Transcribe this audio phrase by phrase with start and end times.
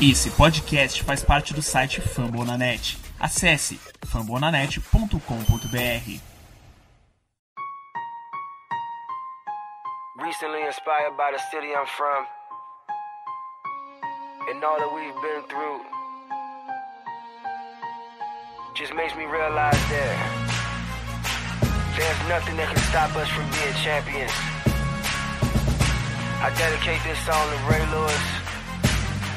[0.00, 2.96] Esse podcast faz parte do site Fambonanet.
[3.18, 6.20] Acesse fambonanet.com.br.
[10.22, 12.24] Recently inspired by the city I'm from
[14.48, 15.80] and all that we've been through
[18.74, 20.16] just makes me realize that
[21.96, 24.30] there's nothing that can stop us from being champions.
[26.38, 28.22] I dedicate this song to Ray Lewis,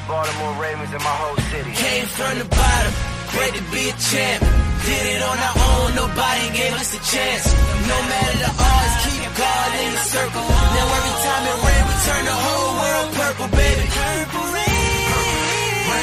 [0.08, 1.72] Baltimore Ravens, and my whole city.
[1.72, 2.92] Came from the bottom,
[3.34, 4.40] great to be a champ.
[4.82, 7.44] Did it on our own, nobody gave us a chance.
[7.86, 10.42] No matter the odds, keep God in the circle.
[10.42, 13.84] Now every time it rain, we turn the whole world purple, baby.
[13.94, 14.81] Purple rain.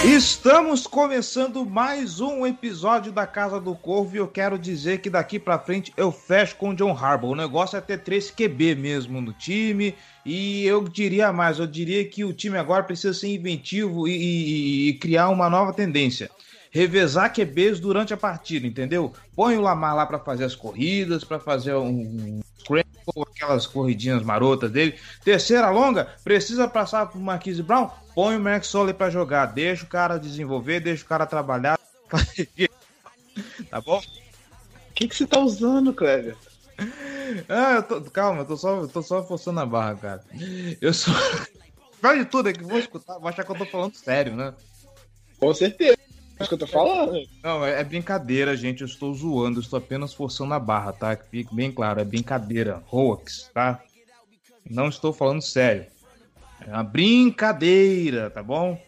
[0.03, 5.37] Estamos começando mais um episódio da Casa do Corvo e eu quero dizer que daqui
[5.37, 7.31] pra frente eu fecho com o John Harbaugh.
[7.31, 9.93] O negócio é ter 3 QB mesmo no time
[10.25, 14.89] e eu diria mais, eu diria que o time agora precisa ser inventivo e, e-
[14.89, 16.29] e criar uma nova tendência.
[16.71, 19.11] Revezar QBs durante a partida, entendeu?
[19.35, 22.85] Põe o Lamar lá pra fazer as corridas, pra fazer um scramble,
[23.35, 24.93] aquelas corridinhas marotas dele.
[25.25, 27.89] Terceira longa, precisa passar pro Marquise Brown,
[28.19, 31.79] põe o Max Soley pra jogar, deixa o cara desenvolver, deixa o cara trabalhar.
[33.71, 33.97] tá bom?
[33.97, 36.35] O que, que você tá usando, Cleber?
[37.47, 40.23] Ah, eu tô, calma, eu tô só, eu tô só forçando a barra, cara.
[40.81, 41.13] Eu sou.
[42.01, 44.53] Pior de tudo é que vão escutar, vão achar que eu tô falando sério, né?
[45.39, 45.93] Com certeza.
[46.37, 47.25] É isso que eu tô falando.
[47.41, 48.81] Não, é é brincadeira, gente.
[48.81, 51.15] Eu estou zoando, eu estou apenas forçando a barra, tá?
[51.15, 52.83] Que fique bem claro, é brincadeira.
[52.91, 53.81] Hoax, tá?
[54.69, 55.85] Não estou falando sério.
[56.67, 58.81] É uma brincadeira, tá bom?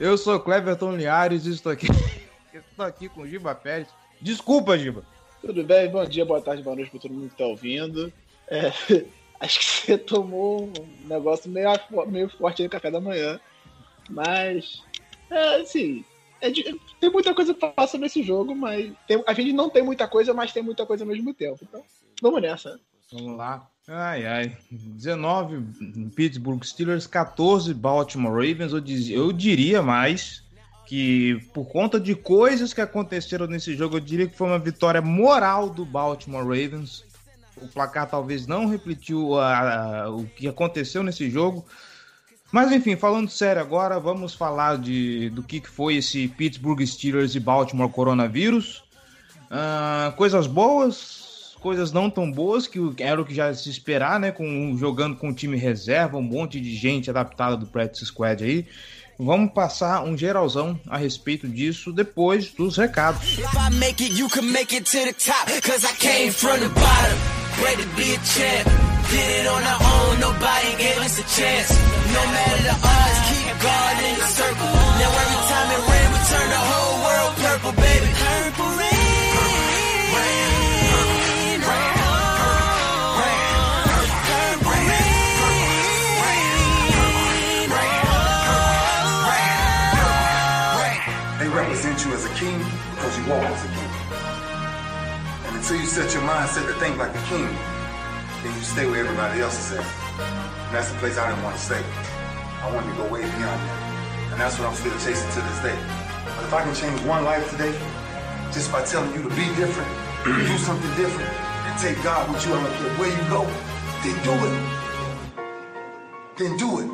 [0.00, 1.86] Eu sou Cleverton Liares e estou aqui.
[2.52, 3.88] estou aqui com o Giba Pérez.
[4.20, 5.04] Desculpa, Giba.
[5.40, 5.90] Tudo bem?
[5.90, 8.12] Bom dia, boa tarde, boa noite pra todo mundo que tá ouvindo.
[8.48, 8.72] É,
[9.40, 11.68] acho que você tomou um negócio meio,
[12.06, 13.38] meio forte aí no café da manhã.
[14.08, 14.82] Mas,
[15.30, 16.04] é, assim,
[16.40, 19.82] é tem muita coisa pra falar sobre esse jogo, mas tem- a gente não tem
[19.82, 21.58] muita coisa, mas tem muita coisa ao mesmo tempo.
[21.62, 21.82] Então,
[22.20, 22.80] vamos nessa.
[23.12, 23.68] Vamos lá.
[23.88, 24.56] Ai, ai.
[24.70, 28.72] 19 Pittsburgh Steelers, 14 Baltimore Ravens.
[28.72, 28.80] Eu,
[29.32, 30.42] diria mais
[30.86, 35.00] que por conta de coisas que aconteceram nesse jogo, eu diria que foi uma vitória
[35.02, 37.04] moral do Baltimore Ravens.
[37.56, 38.66] O placar talvez não
[40.04, 41.64] a- o que aconteceu nesse jogo.
[42.52, 47.34] Mas enfim, falando sério agora, vamos falar de, do que que foi esse Pittsburgh Steelers
[47.34, 48.84] e Baltimore coronavírus.
[49.50, 51.21] Ah, coisas boas,
[51.62, 54.30] coisas não tão boas, que o- era o que já se esperar, né?
[54.32, 58.66] Com, jogando com time reserva, um monte de gente adaptada do Practice Squad aí.
[59.18, 63.38] Vamos passar um geralzão a respeito disso depois dos recados.
[75.62, 75.91] If
[93.22, 93.90] because you walk as a king.
[95.46, 97.46] And until you set your mindset to think like a king,
[98.42, 99.86] then you stay where everybody else is at.
[100.18, 101.82] And that's the place I didn't want to stay.
[102.62, 104.32] I wanted to go way beyond that.
[104.32, 105.78] And that's what I'm still chasing to this day.
[106.36, 107.72] But if I can change one life today,
[108.52, 109.90] just by telling you to be different,
[110.24, 113.44] do something different, and take God with you, I don't care where you go,
[114.02, 114.54] then do it.
[116.38, 116.90] Then do it.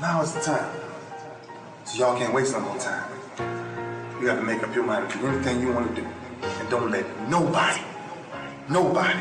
[0.00, 0.70] Now is the time.
[1.84, 3.16] So y'all can't waste no more time.
[4.20, 6.08] You have to make up your mind to do anything you want to do.
[6.42, 7.82] And don't let nobody,
[8.68, 9.18] nobody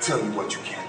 [0.00, 0.83] tell you what you can't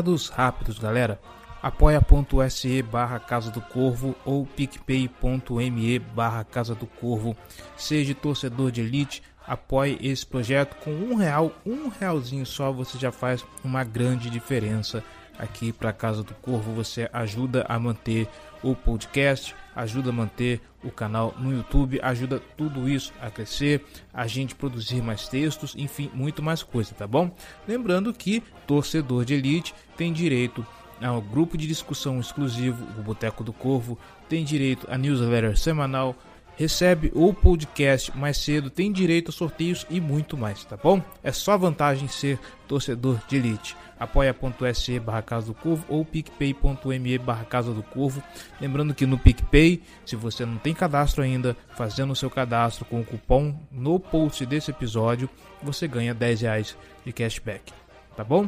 [0.00, 1.20] Recados rápidos, galera.
[1.62, 7.36] apoia.se barra Casa do Corvo ou picpay.me barra Casa do Corvo.
[7.76, 13.12] Seja torcedor de elite, apoie esse projeto com um real, um realzinho só, você já
[13.12, 15.04] faz uma grande diferença
[15.38, 16.72] aqui para Casa do Corvo.
[16.72, 18.26] Você ajuda a manter
[18.62, 24.26] o podcast, ajuda a manter o canal no YouTube, ajuda tudo isso a crescer, a
[24.26, 27.30] gente produzir mais textos, enfim, muito mais coisa, tá bom?
[27.66, 30.66] Lembrando que torcedor de elite tem direito
[31.00, 33.98] ao grupo de discussão exclusivo, o Boteco do Corvo,
[34.28, 36.14] tem direito a newsletter semanal,
[36.60, 41.02] recebe o podcast mais cedo, tem direito a sorteios e muito mais, tá bom?
[41.22, 43.74] É só vantagem ser torcedor de elite.
[43.98, 48.22] apoia.se barra Casa do Corvo ou picpay.me barra Casa do Corvo.
[48.60, 53.00] Lembrando que no PicPay, se você não tem cadastro ainda, fazendo o seu cadastro com
[53.00, 55.30] o cupom no post desse episódio,
[55.62, 56.76] você ganha 10 reais
[57.06, 57.72] de cashback,
[58.14, 58.46] tá bom?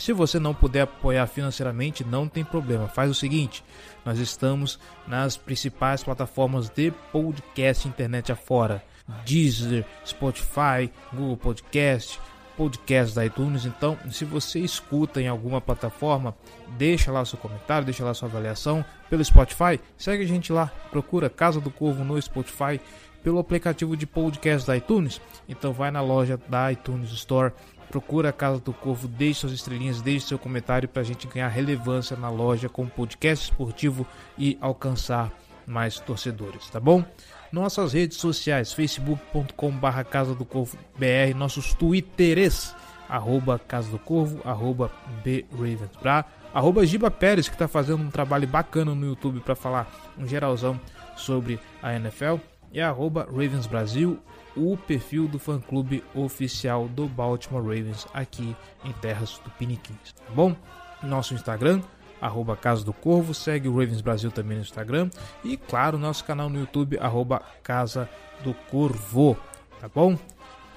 [0.00, 2.88] Se você não puder apoiar financeiramente, não tem problema.
[2.88, 3.62] Faz o seguinte:
[4.02, 8.82] nós estamos nas principais plataformas de podcast internet afora:
[9.26, 12.18] Deezer, Spotify, Google Podcast,
[12.56, 13.66] podcast da iTunes.
[13.66, 16.34] Então, se você escuta em alguma plataforma,
[16.78, 18.82] deixa lá seu comentário, deixa lá sua avaliação.
[19.10, 22.80] Pelo Spotify, segue a gente lá, procura Casa do Corvo no Spotify,
[23.22, 25.20] pelo aplicativo de podcast da iTunes.
[25.46, 27.52] Então, vai na loja da iTunes Store
[27.90, 31.48] Procura a Casa do Corvo, deixe suas estrelinhas, deixe seu comentário para a gente ganhar
[31.48, 34.06] relevância na loja com podcast esportivo
[34.38, 35.32] e alcançar
[35.66, 37.04] mais torcedores, tá bom?
[37.50, 42.74] Nossas redes sociais, facebook.com.br Casa do Corvo BR, nossos twitters,
[43.08, 44.92] arroba Casa do Corvo, arroba
[45.24, 50.26] BRavensBra, arroba Giba Pérez, que está fazendo um trabalho bacana no YouTube para falar um
[50.26, 50.80] geralzão
[51.16, 52.36] sobre a NFL,
[52.72, 54.20] e arroba Ravens Brasil,
[54.56, 60.54] o perfil do fã-clube oficial do Baltimore Ravens aqui em terras tupiniquins, tá bom?
[61.02, 61.82] Nosso Instagram,
[62.20, 65.08] arroba Casa do Corvo, segue o Ravens Brasil também no Instagram
[65.44, 68.08] e, claro, nosso canal no YouTube, arroba Casa
[68.42, 69.36] do Corvo,
[69.80, 70.18] tá bom?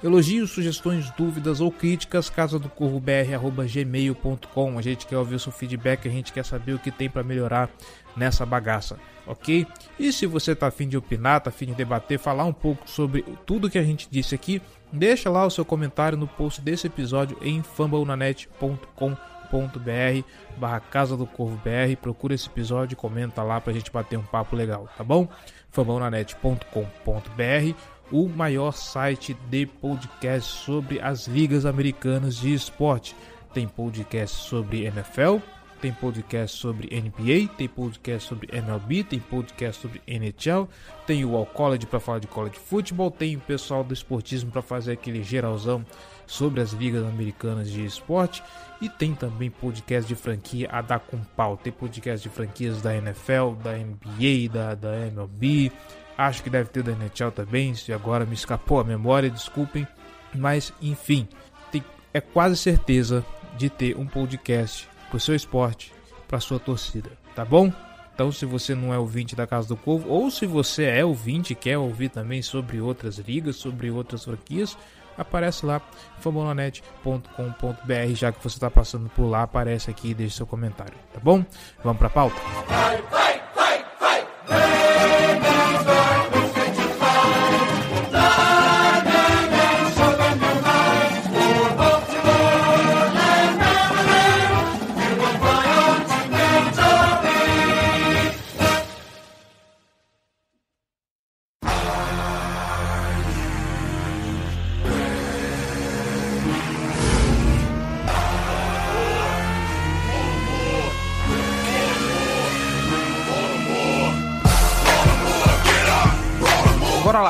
[0.04, 4.78] Elogios, sugestões, dúvidas ou críticas, casa do corvo gmail.com.
[4.78, 7.22] A gente quer ouvir o seu feedback, a gente quer saber o que tem para
[7.22, 7.70] melhorar
[8.14, 9.66] nessa bagaça, ok?
[9.98, 13.22] E se você está afim de opinar, está afim de debater, falar um pouco sobre
[13.46, 14.60] tudo que a gente disse aqui,
[14.92, 21.56] deixa lá o seu comentário no post desse episódio em fumblenanet.com.br barra Casa do Corvo
[21.56, 25.28] BR, procura esse episódio, comenta lá pra gente bater um papo legal, tá bom?
[25.70, 27.74] fumblenanet.com.br
[28.10, 33.16] o maior site de podcast sobre as ligas americanas de esporte.
[33.52, 35.38] Tem podcast sobre NFL,
[35.80, 40.68] tem podcast sobre NBA, tem podcast sobre MLB, tem podcast sobre NHL,
[41.06, 44.62] tem o All College para falar de college football, tem o pessoal do esportismo para
[44.62, 45.84] fazer aquele geralzão
[46.26, 48.42] sobre as ligas americanas de esporte
[48.80, 51.56] e tem também podcast de franquia a dar com pau.
[51.56, 55.70] Tem podcast de franquias da NFL, da NBA, da, da MLB,
[56.16, 59.86] acho que deve ter da NHL também, se agora me escapou a memória, desculpem,
[60.34, 61.28] mas enfim,
[61.70, 63.24] tem, é quase certeza
[63.56, 65.92] de ter um podcast pro seu esporte,
[66.26, 67.72] pra sua torcida, tá bom?
[68.12, 71.52] Então, se você não é ouvinte da Casa do Corvo, ou se você é ouvinte
[71.52, 74.76] e quer ouvir também sobre outras ligas, sobre outras franquias,
[75.16, 75.80] aparece lá,
[76.18, 81.20] fambonanet.com.br, já que você está passando por lá, aparece aqui e deixe seu comentário, tá
[81.22, 81.44] bom?
[81.84, 82.40] Vamos pra pauta?
[82.66, 83.84] Vai, vai, vai,
[84.48, 85.63] Bora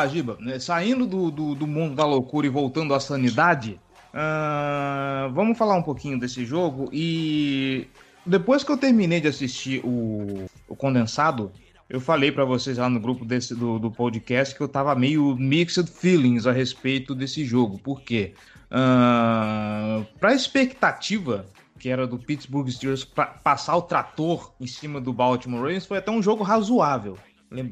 [0.07, 0.37] Giba.
[0.41, 3.81] Né, saindo do, do, do mundo da loucura e voltando à sanidade,
[4.13, 6.89] uh, vamos falar um pouquinho desse jogo.
[6.93, 7.87] E
[8.25, 11.53] depois que eu terminei de assistir o, o condensado,
[11.89, 15.37] eu falei para vocês lá no grupo desse, do, do podcast que eu tava meio
[15.37, 17.79] mixed feelings a respeito desse jogo.
[17.79, 18.35] Por quê?
[18.71, 21.47] Uh, pra expectativa
[21.79, 23.05] que era do Pittsburgh Steelers
[23.43, 27.19] passar o trator em cima do Baltimore Ravens, foi até um jogo razoável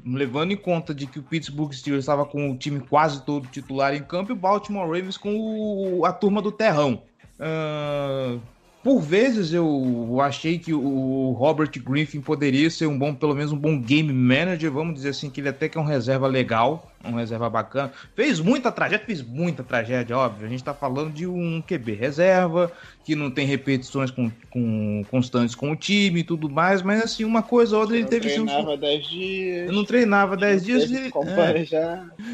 [0.04, 3.94] levando em conta de que o Pittsburgh Steelers estava com o time quase todo titular
[3.94, 7.02] em campo e o Baltimore Ravens com o, a turma do terrão.
[7.38, 8.40] Uh,
[8.82, 13.56] por vezes eu achei que o Robert Griffin poderia ser um bom, pelo menos um
[13.56, 17.14] bom game manager, vamos dizer assim, que ele até que é um reserva legal, um
[17.14, 17.92] reserva bacana.
[18.14, 20.46] Fez muita tragédia, fez muita tragédia, óbvio.
[20.46, 22.72] A gente tá falando de um QB reserva,
[23.04, 27.24] que não tem repetições com, com constantes com o time e tudo mais, mas assim,
[27.24, 28.28] uma coisa ou outra ele não teve.
[28.28, 29.68] assim, treinava 10 dias.
[29.68, 31.10] Eu não treinava 10 dias e.
[31.10, 31.66] como é,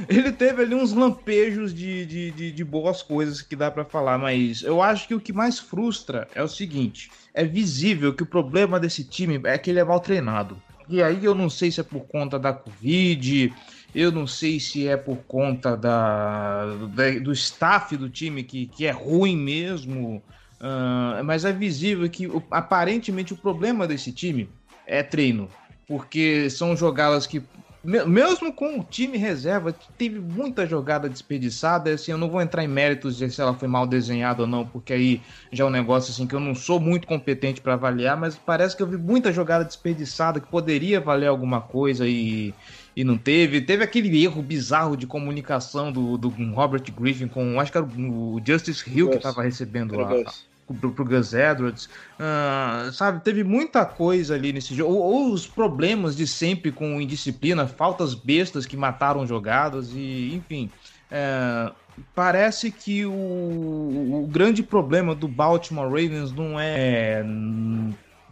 [0.08, 4.18] ele teve ali uns lampejos de, de, de, de boas coisas que dá pra falar,
[4.18, 8.26] mas eu acho que o que mais frustra é o seguinte: é visível que o
[8.26, 10.60] problema desse time é que ele é mal treinado.
[10.88, 13.52] E aí eu não sei se é por conta da Covid,
[13.94, 18.86] eu não sei se é por conta da, da- do staff do time que, que
[18.86, 20.24] é ruim mesmo,
[20.60, 25.48] ah, mas é visível que aparentemente o problema desse time é treino,
[25.86, 27.48] porque são jogadas que
[27.82, 31.92] me- mesmo com o time reserva, teve muita jogada desperdiçada.
[31.94, 34.66] Assim, eu não vou entrar em méritos de se ela foi mal desenhada ou não,
[34.68, 38.16] porque aí já é um negócio assim que eu não sou muito competente para avaliar,
[38.18, 42.56] mas parece que eu vi muita jogada desperdiçada que poderia valer alguma coisa e,
[42.98, 43.60] e não teve.
[43.60, 48.40] Teve aquele erro bizarro de comunicação do, do Robert Griffin com, acho que era o
[48.44, 49.16] Justice Hill que Gus.
[49.18, 50.44] estava recebendo Era a, o Gus.
[50.80, 51.88] pro, pro Gus Edwards,
[52.18, 53.22] Ah, sabe?
[53.22, 54.92] Teve muita coisa ali nesse jogo.
[54.94, 60.68] Ou, ou os problemas de sempre com indisciplina, faltas bestas que mataram jogadas e, enfim.
[61.08, 61.70] é,
[62.16, 67.24] parece que o, o grande problema do Baltimore Ravens não é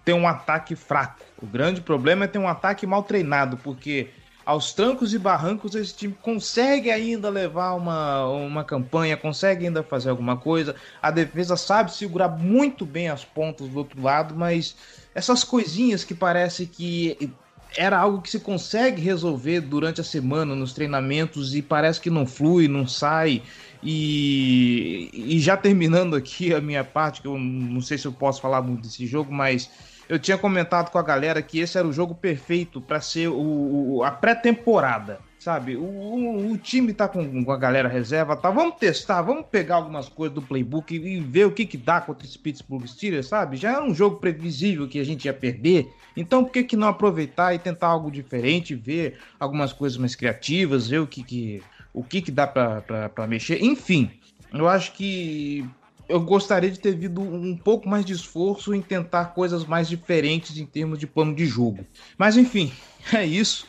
[0.04, 1.24] ter um ataque fraco.
[1.40, 4.08] O grande problema é ter um ataque mal treinado, porque
[4.46, 10.10] aos trancos e barrancos esse time consegue ainda levar uma, uma campanha, consegue ainda fazer
[10.10, 10.76] alguma coisa.
[11.02, 14.76] A defesa sabe segurar muito bem as pontas do outro lado, mas
[15.12, 17.32] essas coisinhas que parece que
[17.76, 22.24] era algo que se consegue resolver durante a semana nos treinamentos e parece que não
[22.24, 23.42] flui, não sai.
[23.82, 28.40] E, e já terminando aqui a minha parte, que eu não sei se eu posso
[28.40, 29.68] falar muito desse jogo, mas
[30.08, 33.96] eu tinha comentado com a galera que esse era o jogo perfeito para ser o,
[33.96, 35.76] o- a pré-temporada, sabe?
[35.76, 38.50] O, o- o time tá com, com a galera reserva, tá?
[38.50, 42.00] Vamos testar, vamos pegar algumas coisas do playbook e, e ver o que que dá
[42.00, 43.56] contra esse Pittsburgh Steelers, sabe?
[43.56, 46.88] Já era um jogo previsível que a gente ia perder, então por que que não
[46.88, 52.02] aproveitar e tentar algo diferente, ver algumas coisas mais criativas, ver o que que, o
[52.04, 54.10] que, que dá para mexer, enfim.
[54.54, 55.64] Eu acho que
[56.08, 60.56] eu gostaria de ter visto um pouco mais de esforço em tentar coisas mais diferentes
[60.58, 61.84] em termos de plano de jogo.
[62.16, 62.72] Mas enfim,
[63.12, 63.66] é isso.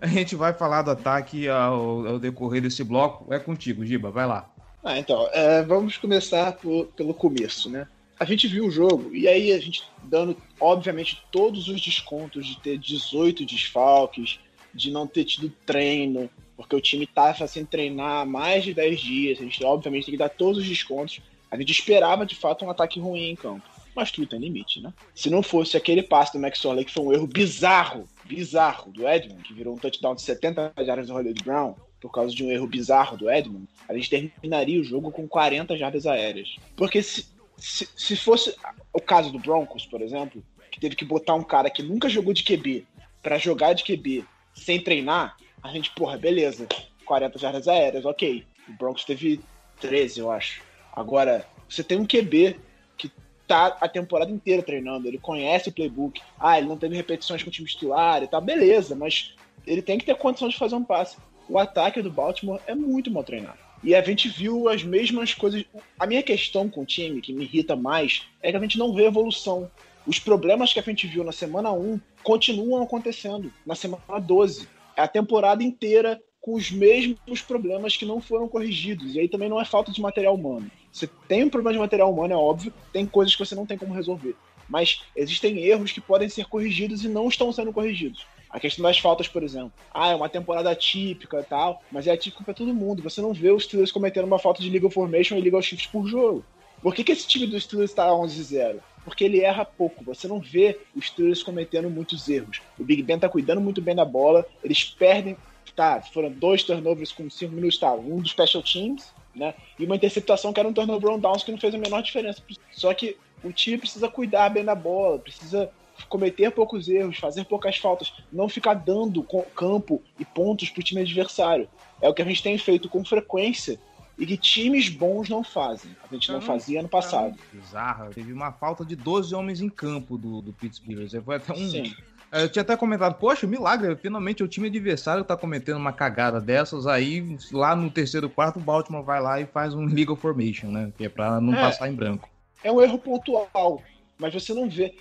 [0.00, 3.32] A gente vai falar do ataque ao, ao decorrer desse bloco.
[3.32, 4.50] É contigo, Giba, vai lá.
[4.82, 7.86] Ah, então, é, vamos começar por- pelo começo, né?
[8.18, 12.60] A gente viu o jogo, e aí a gente dando, obviamente, todos os descontos de
[12.60, 14.38] ter 18 desfalques,
[14.72, 19.00] de não ter tido treino, porque o time tava sem treinar há mais de 10
[19.00, 21.20] dias, a gente obviamente tem que dar todos os descontos.
[21.54, 23.62] A gente esperava, de fato, um ataque ruim em campo.
[23.94, 24.92] Mas tudo tem limite, né?
[25.14, 29.08] Se não fosse aquele passe do Max Orley, que foi um erro bizarro, bizarro, do
[29.08, 32.50] Edmund, que virou um touchdown de 70 jardas do Hollywood Brown, por causa de um
[32.50, 36.56] erro bizarro do Edmund, a gente terminaria o jogo com 40 jardas aéreas.
[36.76, 38.54] Porque se, se, se fosse
[38.92, 42.34] o caso do Broncos, por exemplo, que teve que botar um cara que nunca jogou
[42.34, 42.84] de QB
[43.22, 46.66] pra jogar de QB sem treinar, a gente, porra, beleza,
[47.04, 48.44] 40 jardas aéreas, ok.
[48.68, 49.40] O Broncos teve
[49.80, 50.60] 13, eu acho.
[50.94, 52.56] Agora, você tem um QB
[52.96, 53.10] que
[53.46, 56.20] tá a temporada inteira treinando, ele conhece o playbook.
[56.38, 59.34] Ah, ele não teve repetições com o time titular e tal, beleza, mas
[59.66, 61.16] ele tem que ter condição de fazer um passe.
[61.48, 63.58] O ataque do Baltimore é muito mal treinado.
[63.82, 65.64] E a gente viu as mesmas coisas.
[65.98, 68.94] A minha questão com o time, que me irrita mais, é que a gente não
[68.94, 69.70] vê evolução.
[70.06, 74.68] Os problemas que a gente viu na semana 1 continuam acontecendo na semana 12.
[74.96, 79.14] É a temporada inteira com os mesmos problemas que não foram corrigidos.
[79.14, 80.70] E aí também não é falta de material humano.
[80.94, 83.76] Você tem um problema de material humano, é óbvio, tem coisas que você não tem
[83.76, 84.36] como resolver.
[84.68, 88.24] Mas existem erros que podem ser corrigidos e não estão sendo corrigidos.
[88.48, 89.72] A questão das faltas, por exemplo.
[89.92, 93.02] Ah, é uma temporada atípica e tal, mas é atípico para todo mundo.
[93.02, 96.06] Você não vê os Steelers cometendo uma falta de legal formation e legal shift por
[96.06, 96.44] jogo.
[96.80, 98.76] Por que, que esse time do Steelers está 11-0?
[99.04, 100.04] Porque ele erra pouco.
[100.04, 102.62] Você não vê os Steelers cometendo muitos erros.
[102.78, 104.46] O Big Ben tá cuidando muito bem da bola.
[104.62, 105.36] Eles perdem.
[105.74, 107.92] Tá, foram dois turnovers com 5 minutos, tá?
[107.92, 109.54] Um dos special teams, né?
[109.78, 112.42] E uma interceptação que era um turnover on downs que não fez a menor diferença.
[112.72, 115.70] Só que o time precisa cuidar bem da bola, precisa
[116.08, 119.22] cometer poucos erros, fazer poucas faltas, não ficar dando
[119.54, 121.68] campo e pontos pro time adversário.
[122.00, 123.78] É o que a gente tem feito com frequência
[124.18, 125.94] e que times bons não fazem.
[126.08, 127.36] A gente não fazia ano passado.
[127.52, 128.10] Bizarra.
[128.10, 131.08] Teve uma falta de 12 homens em campo do, do Pittsburgh.
[131.24, 131.68] Foi até um.
[131.68, 131.94] Sim.
[132.42, 136.86] Eu tinha até comentado, poxa, milagre, finalmente o time adversário tá cometendo uma cagada dessas,
[136.86, 140.92] aí lá no terceiro quarto o Baltimore vai lá e faz um legal formation, né?
[140.96, 141.60] Que é pra não É.
[141.60, 142.28] passar em branco.
[142.62, 143.82] É um erro pontual,
[144.18, 144.94] mas você não vê.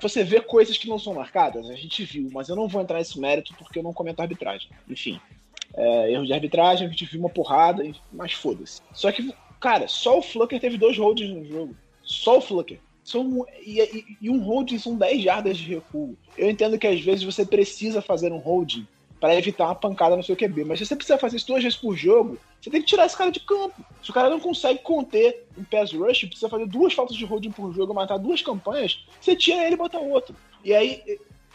[0.00, 2.98] Você vê coisas que não são marcadas, a gente viu, mas eu não vou entrar
[2.98, 4.68] nesse mérito porque eu não comento a arbitragem.
[4.88, 5.20] Enfim.
[5.74, 8.80] é, erro de arbitragem, a gente viu uma porrada, mas foda-se.
[8.92, 11.76] Só que, cara, só o Flucker teve dois holds no jogo.
[12.02, 12.78] Só o Flucker.
[13.06, 16.16] São, e, e, e um holding são 10 jardas de recuo.
[16.36, 18.84] Eu entendo que às vezes você precisa fazer um holding
[19.20, 20.64] para evitar uma pancada no seu QB.
[20.64, 23.16] Mas se você precisa fazer isso duas vezes por jogo, você tem que tirar esse
[23.16, 23.80] cara de campo.
[24.02, 27.52] Se o cara não consegue conter um pass rush, precisa fazer duas faltas de holding
[27.52, 30.34] por jogo, matar duas campanhas, você tira ele e bota outro.
[30.64, 31.00] E aí,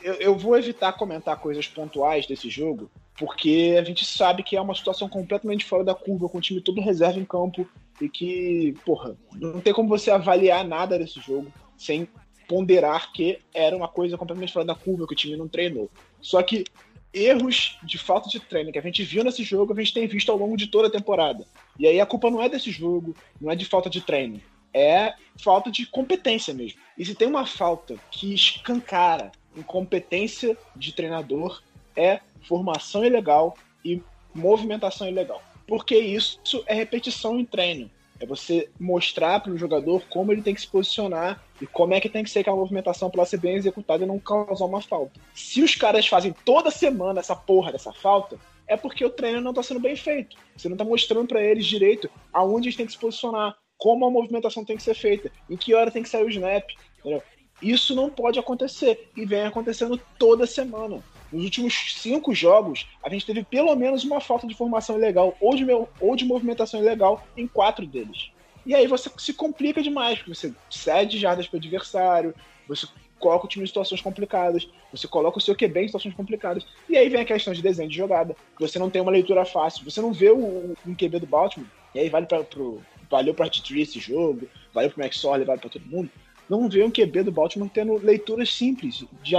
[0.02, 4.62] eu, eu vou evitar comentar coisas pontuais desse jogo, porque a gente sabe que é
[4.62, 7.68] uma situação completamente fora da curva, com o time todo reserva em campo,
[8.02, 12.08] e que, porra, não tem como você avaliar nada desse jogo sem
[12.48, 15.90] ponderar que era uma coisa completamente fora da curva, que o time não treinou.
[16.20, 16.66] Só que
[17.14, 20.32] erros de falta de treino que a gente viu nesse jogo, a gente tem visto
[20.32, 21.46] ao longo de toda a temporada.
[21.78, 24.42] E aí a culpa não é desse jogo, não é de falta de treino,
[24.74, 26.80] é falta de competência mesmo.
[26.98, 31.62] E se tem uma falta que escancara incompetência de treinador,
[31.96, 34.02] é formação ilegal e
[34.34, 35.42] movimentação ilegal.
[35.72, 36.38] Porque isso
[36.68, 37.90] é repetição em treino.
[38.20, 42.02] É você mostrar para o jogador como ele tem que se posicionar e como é
[42.02, 45.18] que tem que ser aquela movimentação para ser bem executada e não causar uma falta.
[45.34, 48.38] Se os caras fazem toda semana essa porra dessa falta,
[48.68, 50.36] é porque o treino não está sendo bem feito.
[50.58, 54.12] Você não está mostrando para eles direito aonde eles têm que se posicionar, como a
[54.12, 56.70] movimentação tem que ser feita, em que hora tem que sair o snap.
[57.00, 57.24] Entendeu?
[57.62, 61.02] Isso não pode acontecer e vem acontecendo toda semana.
[61.32, 65.56] Nos últimos cinco jogos, a gente teve pelo menos uma falta de formação ilegal ou
[65.56, 65.66] de,
[66.00, 68.32] ou de movimentação ilegal em quatro deles.
[68.66, 72.36] E aí você se complica demais, porque você cede jardas para o adversário,
[72.68, 72.86] você
[73.18, 76.66] coloca o time em situações complicadas, você coloca o seu QB em situações complicadas.
[76.90, 79.46] E aí vem a questão de desenho de jogada, que você não tem uma leitura
[79.46, 83.34] fácil, você não vê o, um QB do Baltimore, e aí vale para pro, valeu
[83.34, 86.10] para T3 esse jogo, valeu para o Max Orley, vale para todo mundo
[86.50, 89.36] não vê um QB do Baltimore tendo leituras simples de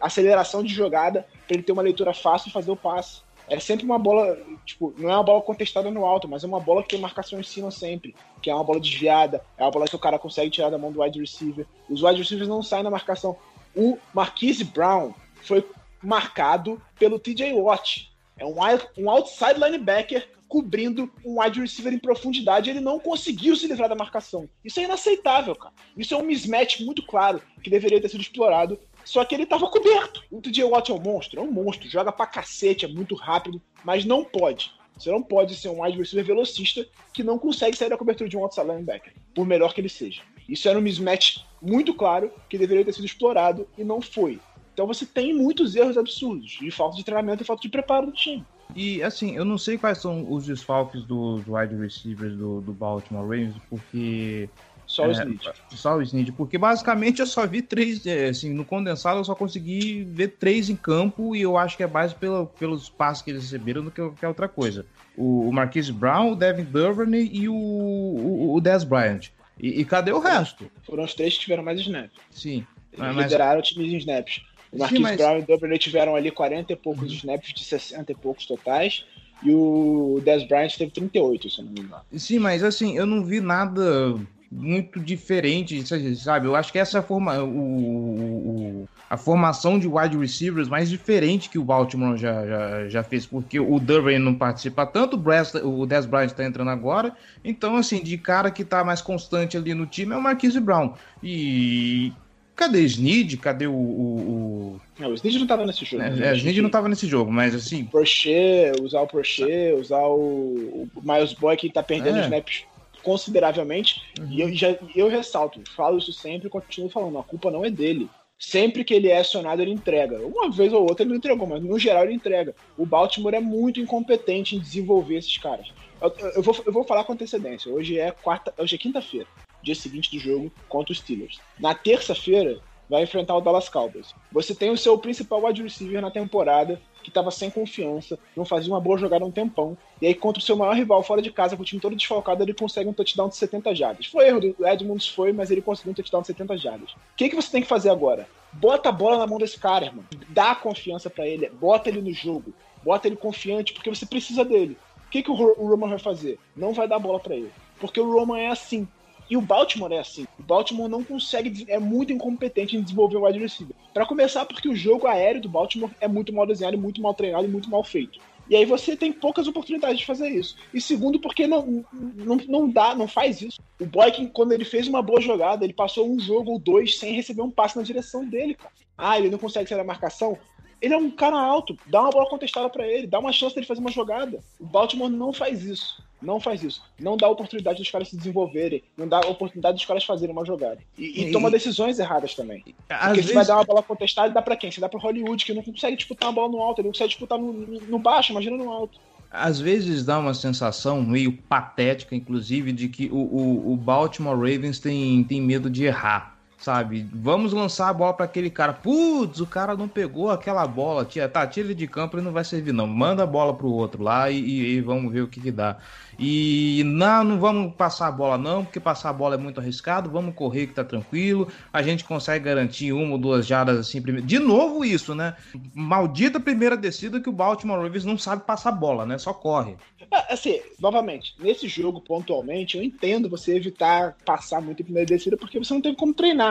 [0.00, 3.22] aceleração de jogada para ele ter uma leitura fácil e fazer o passe.
[3.48, 6.60] É sempre uma bola, tipo, não é uma bola contestada no alto, mas é uma
[6.60, 9.86] bola que tem marcação em cima sempre, que é uma bola desviada, é uma bola
[9.86, 11.66] que o cara consegue tirar da mão do wide receiver.
[11.88, 13.36] Os wide receivers não saem na marcação.
[13.74, 15.12] O Marquise Brown
[15.42, 15.68] foi
[16.00, 18.08] marcado pelo TJ Watt.
[18.38, 18.54] É um,
[18.98, 23.94] um outside linebacker cobrindo um wide receiver em profundidade, ele não conseguiu se livrar da
[23.94, 24.50] marcação.
[24.64, 25.72] Isso é inaceitável, cara.
[25.96, 28.76] Isso é um mismatch muito claro que deveria ter sido explorado.
[29.04, 30.24] Só que ele estava coberto.
[30.28, 33.62] O TJ Watt é um monstro, é um monstro, joga pra cacete, é muito rápido,
[33.84, 34.72] mas não pode.
[34.98, 38.36] Você não pode ser um wide receiver velocista que não consegue sair da cobertura de
[38.36, 40.20] um outside linebacker, por melhor que ele seja.
[40.48, 44.40] Isso era um mismatch muito claro que deveria ter sido explorado e não foi.
[44.80, 48.12] Então você tem muitos erros absurdos de falta de treinamento e falta de preparo do
[48.12, 48.42] time.
[48.74, 53.24] E assim, eu não sei quais são os desfalques dos wide receivers do, do Baltimore
[53.24, 54.48] Ravens, porque.
[54.86, 55.36] Só o é,
[55.68, 59.34] Só o Snead, porque basicamente eu só vi três, é, assim, no condensado eu só
[59.34, 63.30] consegui ver três em campo e eu acho que é mais pela, pelos passos que
[63.30, 64.86] eles receberam do que qualquer outra coisa.
[65.14, 69.28] O, o Marquise Brown, o Devin Duvernay e o, o, o Dez Bryant.
[69.60, 70.70] E, e, cadê o resto?
[70.84, 72.18] Foram os três que tiveram mais snaps.
[72.30, 72.66] Sim.
[72.92, 74.42] Eles mas, lideraram o time de snaps.
[74.72, 75.16] O Marquis mas...
[75.16, 77.16] Brown e o Duvernay tiveram ali 40 e poucos uhum.
[77.16, 79.04] snaps de 60 e poucos totais.
[79.42, 82.02] E o Dez Bryant teve 38, se eu não me engano.
[82.16, 84.18] Sim, mas assim, eu não vi nada
[84.50, 85.82] muito diferente,
[86.16, 86.46] sabe?
[86.46, 90.90] Eu acho que essa é a, forma, o, o, a formação de wide receivers mais
[90.90, 95.18] diferente que o Baltimore já, já, já fez, porque o Durban não participa tanto, o,
[95.18, 99.56] Brest, o Dez Bryant está entrando agora, então, assim, de cara que está mais constante
[99.56, 100.94] ali no time é o Marquise Brown.
[101.22, 102.12] E
[102.60, 103.38] Cadê Snead?
[103.38, 103.72] Cadê o.
[103.72, 104.80] o, o...
[104.98, 106.02] Não, o Snead não tava nesse jogo.
[106.02, 106.36] É, né?
[106.36, 107.86] Snead não tava nesse jogo, mas assim.
[107.86, 112.24] Prochet, usar o Prochet, usar o, o Miles Boy que tá perdendo é.
[112.24, 112.64] snaps
[113.02, 114.02] consideravelmente.
[114.20, 114.26] Uhum.
[114.30, 117.70] E eu, já, eu ressalto, falo isso sempre e continuo falando, a culpa não é
[117.70, 118.10] dele.
[118.38, 120.18] Sempre que ele é acionado, ele entrega.
[120.18, 122.54] Uma vez ou outra ele não entregou, mas no geral ele entrega.
[122.76, 125.72] O Baltimore é muito incompetente em desenvolver esses caras.
[125.98, 127.72] Eu, eu, vou, eu vou falar com antecedência.
[127.72, 129.26] Hoje é quarta, hoje é quinta-feira
[129.62, 131.40] dia seguinte do jogo contra os Steelers.
[131.58, 134.12] Na terça-feira, vai enfrentar o Dallas Cowboys.
[134.32, 138.72] Você tem o seu principal wide receiver na temporada, que estava sem confiança, não fazia
[138.72, 141.30] uma boa jogada há um tempão, e aí contra o seu maior rival fora de
[141.30, 144.06] casa, com o time todo desfalcado, ele consegue um touchdown de 70 jardas.
[144.06, 146.90] Foi erro do Edmonds, foi, mas ele conseguiu um touchdown de 70 jardas.
[146.90, 148.28] O que, que você tem que fazer agora?
[148.52, 150.04] Bota a bola na mão desse cara, irmão.
[150.28, 152.52] Dá confiança para ele, bota ele no jogo,
[152.84, 154.76] bota ele confiante, porque você precisa dele.
[155.06, 156.38] O que, que o Roman vai fazer?
[156.56, 157.50] Não vai dar bola para ele.
[157.80, 158.86] Porque o Roman é assim.
[159.30, 160.26] E o Baltimore é assim.
[160.36, 163.76] O Baltimore não consegue, é muito incompetente em desenvolver o wide receiver.
[163.94, 167.44] Para começar, porque o jogo aéreo do Baltimore é muito mal desenhado, muito mal treinado
[167.44, 168.18] e muito mal feito.
[168.48, 170.56] E aí você tem poucas oportunidades de fazer isso.
[170.74, 173.60] E segundo, porque não, não, não dá, não faz isso.
[173.80, 177.14] O Boykin, quando ele fez uma boa jogada, ele passou um jogo ou dois sem
[177.14, 178.72] receber um passe na direção dele, cara.
[178.98, 180.36] Ah, ele não consegue sair da marcação?
[180.80, 183.66] Ele é um cara alto, dá uma bola contestada para ele, dá uma chance dele
[183.66, 184.40] fazer uma jogada.
[184.58, 186.02] O Baltimore não faz isso.
[186.22, 186.82] Não faz isso.
[186.98, 188.82] Não dá oportunidade dos caras se desenvolverem.
[188.96, 190.78] Não dá oportunidade dos caras fazerem uma jogada.
[190.98, 192.62] E, e, e toma decisões erradas também.
[192.88, 193.26] Às Porque vezes...
[193.26, 194.70] você vai dar uma bola contestada, dá pra quem?
[194.70, 197.08] Você dá pro Hollywood, que não consegue disputar uma bola no alto, ele não consegue
[197.08, 198.98] disputar no, no baixo, imagina no alto.
[199.30, 204.78] Às vezes dá uma sensação meio patética, inclusive, de que o, o, o Baltimore Ravens
[204.78, 207.08] tem, tem medo de errar sabe?
[207.12, 208.72] Vamos lançar a bola para aquele cara.
[208.72, 211.04] Putz, o cara não pegou aquela bola.
[211.04, 212.86] Tia, tá, tira ele de campo, ele não vai servir, não.
[212.86, 215.78] Manda a bola pro outro lá e, e, e vamos ver o que, que dá.
[216.18, 220.10] E não, não vamos passar a bola, não, porque passar a bola é muito arriscado.
[220.10, 221.48] Vamos correr que tá tranquilo.
[221.72, 224.02] A gente consegue garantir uma ou duas jardas assim.
[224.02, 224.26] Primeiro.
[224.26, 225.34] De novo, isso, né?
[225.74, 229.16] Maldita primeira descida que o Baltimore Ravens não sabe passar bola, né?
[229.16, 229.76] Só corre.
[230.10, 235.36] É, assim, novamente, nesse jogo, pontualmente, eu entendo você evitar passar muito em primeira descida
[235.36, 236.49] porque você não teve como treinar.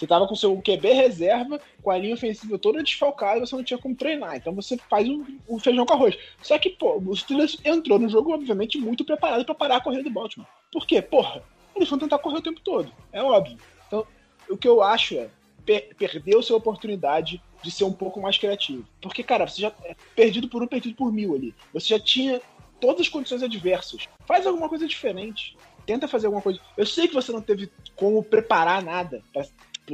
[0.00, 3.76] Você tava com seu QB reserva, com a linha ofensiva toda desfalcada, você não tinha
[3.76, 4.34] como treinar.
[4.34, 6.16] Então você faz o, o feijão com arroz.
[6.40, 10.02] Só que, pô, o Steelers entrou no jogo, obviamente, muito preparado para parar a corrida
[10.02, 10.48] do Baltimore.
[10.72, 11.02] Por quê?
[11.02, 11.42] Porra,
[11.76, 12.90] eles vão tentar correr o tempo todo.
[13.12, 13.58] É óbvio.
[13.86, 14.06] Então,
[14.48, 15.28] o que eu acho é
[15.66, 18.86] per perdeu sua oportunidade de ser um pouco mais criativo.
[19.02, 21.54] Porque, cara, você já é perdido por um, perdido por mil ali.
[21.74, 22.40] Você já tinha
[22.80, 24.08] todas as condições adversas.
[24.24, 25.58] Faz alguma coisa diferente.
[25.84, 26.58] Tenta fazer alguma coisa.
[26.74, 29.22] Eu sei que você não teve como preparar nada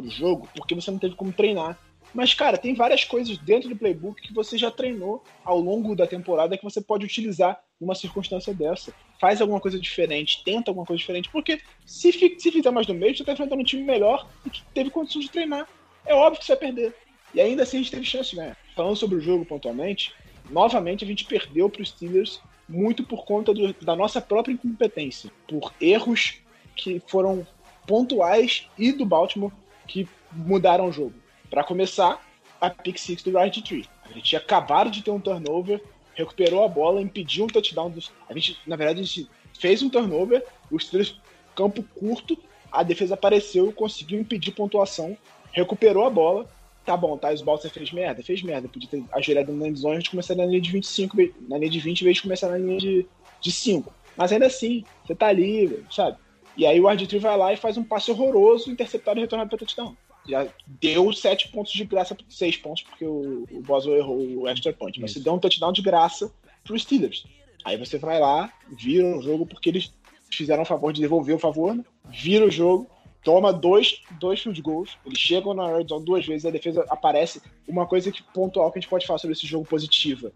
[0.02, 1.78] para o jogo, porque você não teve como treinar.
[2.14, 6.06] Mas, cara, tem várias coisas dentro do playbook que você já treinou ao longo da
[6.06, 8.92] temporada que você pode utilizar numa circunstância dessa.
[9.20, 13.16] Faz alguma coisa diferente, tenta alguma coisa diferente, porque se, se fizer mais do mesmo,
[13.16, 15.68] você está enfrentando um time melhor e que teve condições de treinar.
[16.06, 16.94] É óbvio que você vai perder.
[17.34, 18.56] E ainda assim a gente teve chance ganhar.
[18.74, 20.14] Falando sobre o jogo pontualmente,
[20.48, 25.30] novamente a gente perdeu para os Steelers muito por conta do, da nossa própria incompetência,
[25.46, 26.40] por erros
[26.74, 27.46] que foram
[27.86, 29.52] pontuais e do Baltimore
[29.86, 31.14] que mudaram o jogo.
[31.48, 32.20] Para começar,
[32.60, 33.88] a pick six do Ryan Tree.
[34.04, 35.82] A gente tinha acabado de ter um turnover,
[36.14, 38.12] recuperou a bola, impediu um touchdown dos.
[38.28, 41.18] A gente, na verdade, a gente fez um turnover, os três
[41.54, 42.36] campo curto,
[42.70, 45.16] a defesa apareceu conseguiu impedir pontuação,
[45.52, 46.46] recuperou a bola,
[46.84, 49.98] tá bom, tá, os Baltimore fez merda, fez merda, podia ter ajoelhado na endzone, a
[49.98, 51.16] gente começar na linha de 25,
[51.48, 53.06] na linha de 20, em vez de começar na linha de,
[53.40, 53.92] de 5.
[54.16, 56.18] Mas ainda assim, você tá ali, sabe?
[56.56, 59.58] E aí o Arditree vai lá e faz um passe horroroso, interceptado e retornado para
[59.58, 59.96] touchdown.
[60.28, 64.72] Já deu 7 pontos de graça, 6 pontos, porque o, o Boswell errou o extra
[64.72, 65.00] point.
[65.00, 66.32] Mas você deu um touchdown de graça
[66.64, 67.24] pros Steelers.
[67.64, 69.92] Aí você vai lá, vira o jogo, porque eles
[70.30, 71.84] fizeram o favor de devolver o favor, né?
[72.08, 72.88] vira o jogo,
[73.22, 77.42] toma dois, dois field goals, eles chegam na red zone duas vezes, a defesa aparece.
[77.66, 80.32] Uma coisa que pontual que a gente pode falar sobre esse jogo positiva.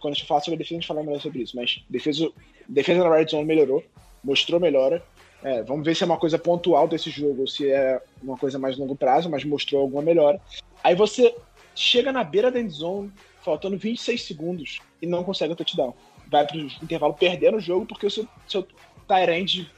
[0.00, 2.30] Quando a gente fala sobre a defesa, a gente fala melhor sobre isso, mas defesa,
[2.68, 3.82] defesa na red zone melhorou,
[4.22, 5.02] mostrou melhora.
[5.42, 8.58] É, vamos ver se é uma coisa pontual desse jogo, ou se é uma coisa
[8.58, 10.40] mais longo prazo, mas mostrou alguma melhora.
[10.82, 11.34] Aí você
[11.74, 13.12] chega na beira da end zone,
[13.44, 15.94] faltando 26 segundos, e não consegue o touchdown.
[16.28, 18.66] Vai pro intervalo perdendo o jogo porque o seu, seu
[19.06, 19.70] Tyrande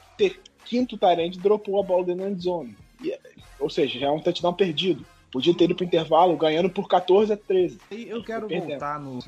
[0.65, 2.77] quinto Tyrande dropou a bola dentro da endzone.
[3.03, 3.17] E,
[3.59, 5.05] ou seja, já é um touchdown perdido.
[5.31, 7.79] Podia ter ido pro intervalo ganhando por 14 a 13.
[7.91, 9.21] E eu quero voltar no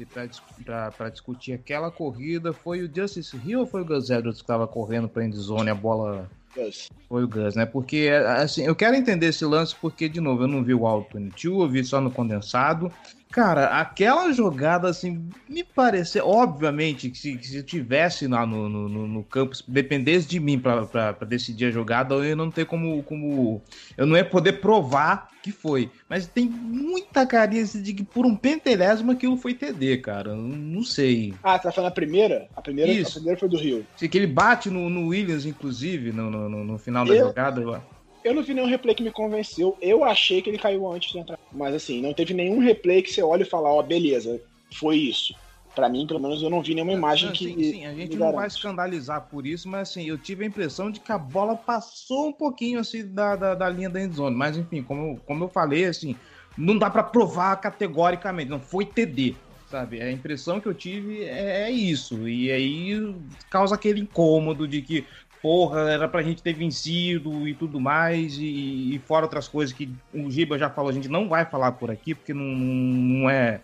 [0.94, 2.52] para discutir aquela corrida.
[2.52, 5.74] Foi o Justice Hill ou foi o Gus Edwards que estava correndo pra endzone a
[5.74, 6.90] bola Gus.
[7.08, 7.64] Foi o Gus, né?
[7.64, 11.18] Porque, assim, eu quero entender esse lance porque, de novo, eu não vi o Auto
[11.18, 12.92] 22, eu vi só no condensado.
[13.32, 19.08] Cara, aquela jogada, assim, me pareceu, obviamente, que se, se eu tivesse lá no, no,
[19.08, 23.62] no, campo, dependesse de mim para decidir a jogada, eu não ter como, como.
[23.96, 25.90] Eu não ia poder provar que foi.
[26.10, 30.36] Mas tem muita carinha assim, de que por um pentelésimo aquilo foi TD, cara.
[30.36, 31.32] Não sei.
[31.42, 32.48] Ah, tá falando a primeira?
[32.54, 33.12] A primeira, Isso.
[33.12, 33.86] A primeira foi do Rio.
[33.96, 37.28] Que ele bate no, no Williams, inclusive, no, no, no final da eu...
[37.28, 37.82] jogada.
[38.24, 39.76] Eu não vi nenhum replay que me convenceu.
[39.80, 41.38] Eu achei que ele caiu antes de entrar.
[41.50, 44.40] Mas assim, não teve nenhum replay que você olha e fala, ó, oh, beleza,
[44.78, 45.34] foi isso.
[45.74, 47.44] Para mim, pelo menos, eu não vi nenhuma imagem não, que.
[47.44, 50.90] Sim, sim, a gente não vai escandalizar por isso, mas assim, eu tive a impressão
[50.90, 54.36] de que a bola passou um pouquinho assim da, da, da linha da endzone.
[54.36, 56.14] Mas enfim, como, como eu falei, assim,
[56.58, 59.34] não dá para provar categoricamente, não foi TD.
[59.70, 60.02] Sabe?
[60.02, 62.28] A impressão que eu tive é, é isso.
[62.28, 63.14] E aí
[63.48, 65.06] causa aquele incômodo de que
[65.42, 69.92] porra, era pra gente ter vencido e tudo mais, e, e, fora outras coisas que
[70.14, 73.60] o Giba já falou, a gente não vai falar por aqui, porque não, não é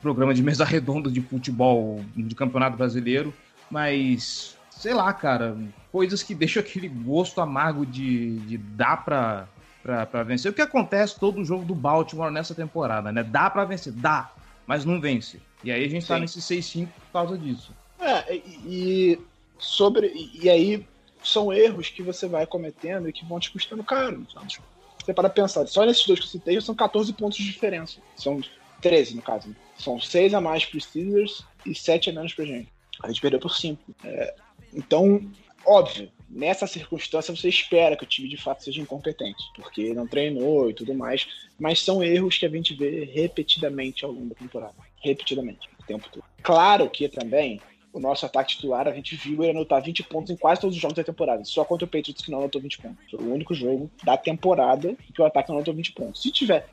[0.00, 3.32] programa de mesa redonda de futebol, de campeonato brasileiro,
[3.70, 5.54] mas, sei lá, cara,
[5.92, 9.46] coisas que deixam aquele gosto amargo de, de dar pra,
[9.82, 10.50] pra, pra vencer.
[10.50, 13.22] O que acontece todo jogo do Baltimore nessa temporada, né?
[13.22, 14.32] Dá pra vencer, dá,
[14.66, 15.40] mas não vence.
[15.62, 16.14] E aí a gente tá Sim.
[16.14, 17.72] tá nesse 6-5 por causa disso.
[18.00, 19.18] É, e
[19.58, 20.12] sobre.
[20.40, 20.86] E aí,
[21.22, 24.26] são erros que você vai cometendo e que vão te custando caro.
[24.32, 24.46] Sabe?
[25.04, 27.98] Você para pensar, só nesses dois que eu citei são 14 pontos de diferença.
[28.16, 28.40] São
[28.80, 29.48] 13, no caso.
[29.48, 29.54] Né?
[29.76, 32.68] São seis a mais para os Steelers e sete a menos para gente.
[33.02, 33.82] A gente perdeu por cinco.
[34.04, 34.34] É,
[34.74, 35.30] então,
[35.64, 40.68] óbvio, nessa circunstância você espera que o time de fato seja incompetente, porque não treinou
[40.68, 41.26] e tudo mais,
[41.58, 44.74] mas são erros que a gente vê repetidamente ao longo da temporada.
[45.00, 46.24] Repetidamente, o tempo todo.
[46.42, 47.60] Claro que também
[47.92, 50.80] o nosso ataque titular, a gente viu ele anotar 20 pontos em quase todos os
[50.80, 51.44] jogos da temporada.
[51.44, 53.10] Só contra o Patriots que não anotou 20 pontos.
[53.10, 56.22] Foi o único jogo da temporada que o ataque não anotou 20 pontos.
[56.22, 56.68] Se tiver,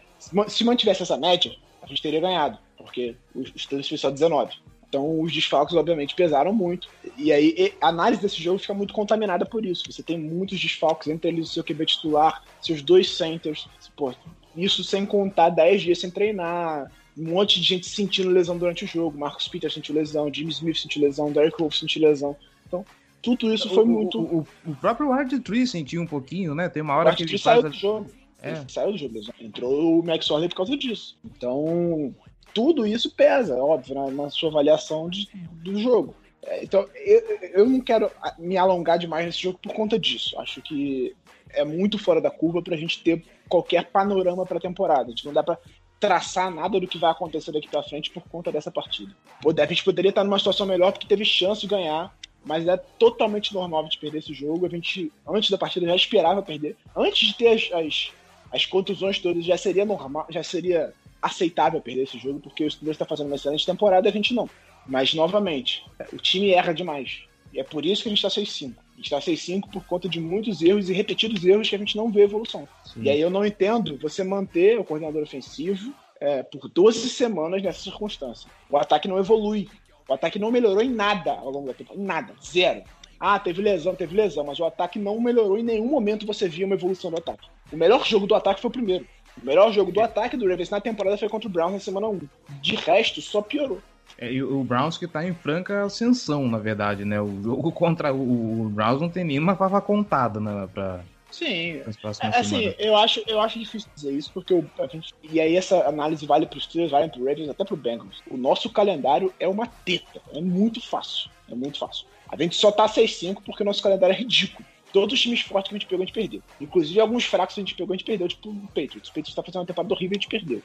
[0.47, 4.53] se mantivesse essa média, a gente teria ganhado, porque os Steelers fez só 19.
[4.87, 6.87] Então os desfalques, obviamente, pesaram muito.
[7.17, 9.91] E aí a análise desse jogo fica muito contaminada por isso.
[9.91, 13.67] Você tem muitos desfalques, entre eles o seu QB titular, seus dois centers.
[13.95, 14.13] Pô,
[14.55, 18.87] isso sem contar 10 dias sem treinar, um monte de gente sentindo lesão durante o
[18.87, 19.17] jogo.
[19.17, 22.35] Marcos Peter sentiu lesão, Jimmy Smith sentiu lesão, Derek Wolf sentiu lesão.
[22.67, 22.85] Então,
[23.21, 24.19] tudo isso foi o, muito.
[24.19, 26.69] O, o, o próprio Hard Tree sentiu um pouquinho, né?
[26.69, 27.73] Tem uma hora que ele saiu faz.
[27.73, 28.11] do jogo.
[28.41, 28.63] É.
[28.67, 29.19] Saiu do jogo.
[29.39, 31.17] Entrou o Max Orley por causa disso.
[31.25, 32.13] Então,
[32.53, 35.27] tudo isso pesa, óbvio, na, na sua avaliação de,
[35.63, 36.15] do jogo.
[36.43, 37.21] É, Então, eu,
[37.53, 40.39] eu não quero me alongar demais nesse jogo por conta disso.
[40.39, 41.15] Acho que
[41.49, 45.05] é muito fora da curva pra gente ter qualquer panorama pra temporada.
[45.05, 45.57] A gente não dá pra
[46.05, 49.11] traçar nada do que vai acontecer daqui pra frente por conta dessa partida.
[49.45, 52.15] A gente poderia estar numa situação melhor porque teve chance de ganhar,
[52.45, 54.65] mas é totalmente normal gente perder esse jogo.
[54.65, 56.77] A gente, antes da partida, já esperava perder.
[56.95, 58.11] Antes de ter as, as,
[58.51, 62.95] as contusões todas, já seria normal, já seria aceitável perder esse jogo, porque o Steelers
[62.95, 64.47] está fazendo uma excelente temporada e a gente não.
[64.85, 67.23] Mas, novamente, o time erra demais.
[67.51, 68.75] E é por isso que a gente está 6-5.
[68.95, 71.97] A gente está 6-5 por conta de muitos erros e repetidos erros que a gente
[71.97, 72.67] não vê evolução.
[72.95, 77.81] E aí eu não entendo você manter o coordenador ofensivo é, por 12 semanas nessa
[77.81, 78.49] circunstância.
[78.69, 79.67] O ataque não evolui.
[80.07, 82.01] O ataque não melhorou em nada ao longo da temporada.
[82.01, 82.33] Em nada.
[82.41, 82.83] Zero.
[83.19, 85.57] Ah, teve lesão, teve lesão, mas o ataque não melhorou.
[85.57, 87.47] Em nenhum momento você via uma evolução do ataque.
[87.71, 89.05] O melhor jogo do ataque foi o primeiro.
[89.41, 92.07] O melhor jogo do ataque do Ravens na temporada foi contra o Browns na semana
[92.07, 92.21] 1.
[92.61, 93.81] De resto, só piorou.
[94.17, 97.19] É, e o Browns que tá em franca ascensão, na verdade, né?
[97.19, 100.67] O jogo contra o, o Browns não tem nenhuma fava contada, né?
[100.73, 101.01] Pra,
[101.35, 101.81] Sim,
[102.21, 105.57] É, assim, eu acho, eu acho difícil dizer isso, porque o, a gente, e aí
[105.57, 108.23] essa análise vale para os Steelers, vale para o Ravens, até para o Bengals.
[108.29, 112.05] O nosso calendário é uma teta, é muito fácil, é muito fácil.
[112.29, 114.65] A gente só tá 6-5 porque o nosso calendário é ridículo.
[114.93, 116.41] Todos os times fortes que a gente pegou, a gente perdeu.
[116.61, 119.09] Inclusive alguns fracos que a gente pegou, a gente perdeu, tipo o Patriots.
[119.09, 120.61] O Patriots tá fazendo uma temporada horrível e a gente perdeu.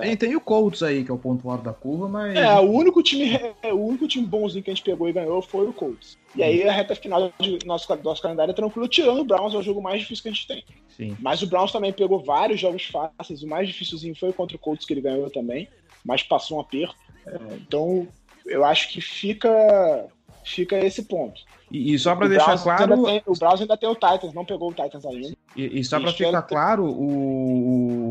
[0.00, 2.36] Tem, tem o Colts aí, que é o ponto alto da curva, mas.
[2.36, 5.40] É, o único time, é, o único time bonzinho que a gente pegou e ganhou
[5.40, 6.18] foi o Colts.
[6.34, 9.56] E aí a reta final do nosso, nosso calendário é tranquilo, tirando o Browns, é
[9.56, 10.64] o jogo mais difícil que a gente tem.
[10.88, 11.16] Sim.
[11.20, 13.42] Mas o Browns também pegou vários jogos fáceis.
[13.42, 15.68] O mais dificilzinho foi contra o Colts que ele ganhou também,
[16.04, 16.94] mas passou um aperto.
[17.26, 18.06] É, então
[18.44, 20.06] eu acho que fica
[20.44, 21.40] fica esse ponto.
[21.72, 23.02] E, e só pra O deixar Browns claro.
[23.04, 25.36] tem- o Browns ainda tem o Titans, não pegou o Titans ainda.
[25.56, 28.05] E, e só era- ficar claro, o-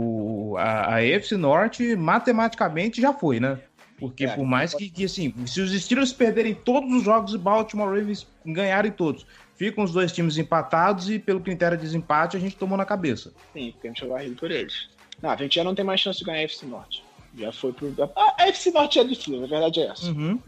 [0.58, 3.60] a, a AFC Norte matematicamente já foi, né?
[3.98, 4.36] Porque É.
[4.36, 8.28] por mais que, que, assim, se os Steelers perderem todos os jogos e Baltimore Ravens
[8.46, 12.78] ganharem todos, ficam os dois times empatados e pelo critério de desempate a gente tomou
[12.78, 13.34] na cabeça.
[13.54, 14.90] Sim, porque a gente foi varrido por eles.
[15.22, 17.04] Não, a gente já não tem mais chance de ganhar a FC Norte.
[17.38, 17.94] Já foi pro.
[18.16, 20.08] A a FC Norte é difícil, a verdade é essa.
[20.08, 20.40] Uhum.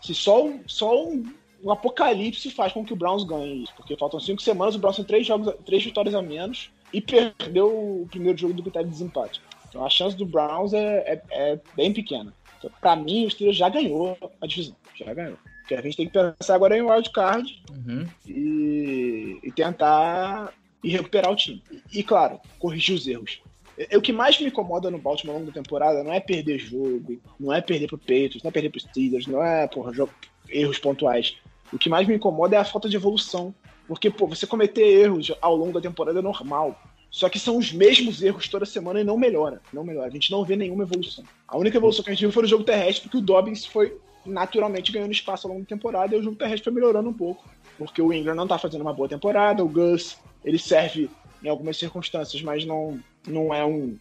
[0.00, 1.24] Se só, um, só um,
[1.62, 3.72] um apocalipse faz com que o Browns ganhe isso.
[3.76, 7.68] Porque faltam cinco semanas, o Browns tem três, jogos, três vitórias a menos e perdeu
[7.68, 9.40] o primeiro jogo do critério de desempate.
[9.72, 12.30] Então a chance do Browns é, é, é bem pequena.
[12.58, 14.76] Então, pra mim, o Steelers já ganhou a divisão.
[14.94, 15.38] Já ganhou.
[15.62, 18.06] Porque a gente tem que pensar agora em wildcard Uhum.
[18.28, 20.52] e, e tentar
[20.84, 21.62] e recuperar o time.
[21.92, 23.40] E, e, claro, corrigir os erros.
[23.78, 26.58] E- O que mais me incomoda no Baltimore ao longo da temporada não é perder
[26.58, 30.08] jogo, não é perder pro Patriots, não é perder pro Steelers, não é porra, jo-
[30.50, 31.36] erros pontuais.
[31.72, 33.54] O que mais me incomoda é a falta de evolução.
[33.88, 36.78] Porque, pô, você cometer erros ao longo da temporada é normal.
[37.12, 39.60] Só que são os mesmos erros toda semana e não melhora.
[39.70, 40.08] Não melhora.
[40.08, 41.22] A gente não vê nenhuma evolução.
[41.46, 43.94] A única evolução que a gente viu foi no jogo terrestre, porque o Dobbins foi
[44.24, 47.44] naturalmente ganhando espaço ao longo da temporada e o jogo terrestre foi melhorando um pouco.
[47.76, 51.10] Porque o Ingram não tá fazendo uma boa temporada, o Gus, ele serve
[51.44, 53.94] em algumas circunstâncias, mas não, não é um,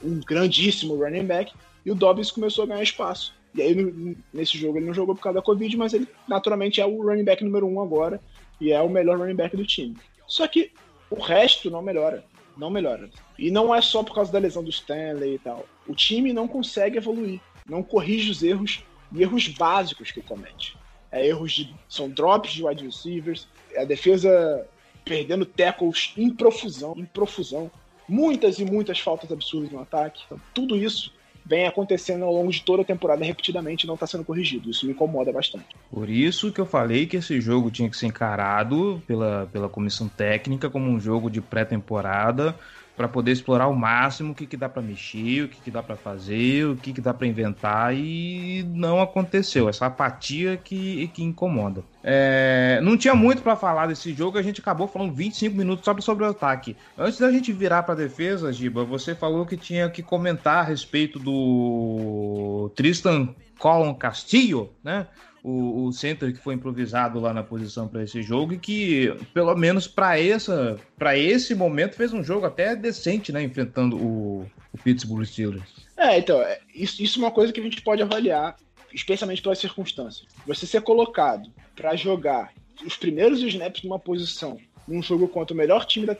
[0.00, 1.52] um grandíssimo running back.
[1.84, 3.34] E o Dobbins começou a ganhar espaço.
[3.56, 6.86] E aí, nesse jogo, ele não jogou por causa da Covid, mas ele naturalmente é
[6.86, 8.20] o running back número um agora.
[8.60, 9.96] E é o melhor running back do time.
[10.28, 10.70] Só que
[11.10, 12.24] o resto não melhora.
[12.56, 13.10] Não melhora.
[13.38, 15.66] E não é só por causa da lesão do Stanley e tal.
[15.86, 17.40] O time não consegue evoluir.
[17.68, 20.76] Não corrige os erros e erros básicos que comete.
[21.10, 21.74] É erros de.
[21.88, 23.46] São drops de wide receivers.
[23.72, 24.66] É a defesa
[25.04, 26.94] perdendo tackles em profusão.
[26.96, 27.70] Em profusão.
[28.08, 30.22] Muitas e muitas faltas absurdas no ataque.
[30.26, 31.12] Então, tudo isso
[31.44, 34.70] vem acontecendo ao longo de toda a temporada repetidamente e não está sendo corrigido.
[34.70, 35.66] Isso me incomoda bastante.
[35.90, 40.08] Por isso que eu falei que esse jogo tinha que ser encarado pela, pela comissão
[40.08, 42.54] técnica como um jogo de pré-temporada,
[42.96, 45.82] para poder explorar ao máximo o que, que dá para mexer, o que, que dá
[45.82, 49.68] para fazer, o que, que dá para inventar e não aconteceu.
[49.68, 51.82] Essa apatia que, que incomoda.
[52.04, 55.98] É, não tinha muito para falar desse jogo, a gente acabou falando 25 minutos só
[56.00, 56.76] sobre o ataque.
[56.98, 61.18] Antes da gente virar para defesa, Giba, você falou que tinha que comentar a respeito
[61.18, 65.06] do Tristan Colin Castillo, né?
[65.42, 69.54] O, o center que foi improvisado lá na posição para esse jogo e que, pelo
[69.56, 73.42] menos para essa para esse momento, fez um jogo até decente, né?
[73.42, 75.62] Enfrentando o, o Pittsburgh Steelers.
[75.96, 78.56] É, então, é, isso, isso é uma coisa que a gente pode avaliar,
[78.92, 80.26] especialmente pelas circunstâncias.
[80.46, 82.52] Você ser colocado para jogar
[82.84, 86.16] os primeiros snaps numa posição num jogo contra o melhor time da.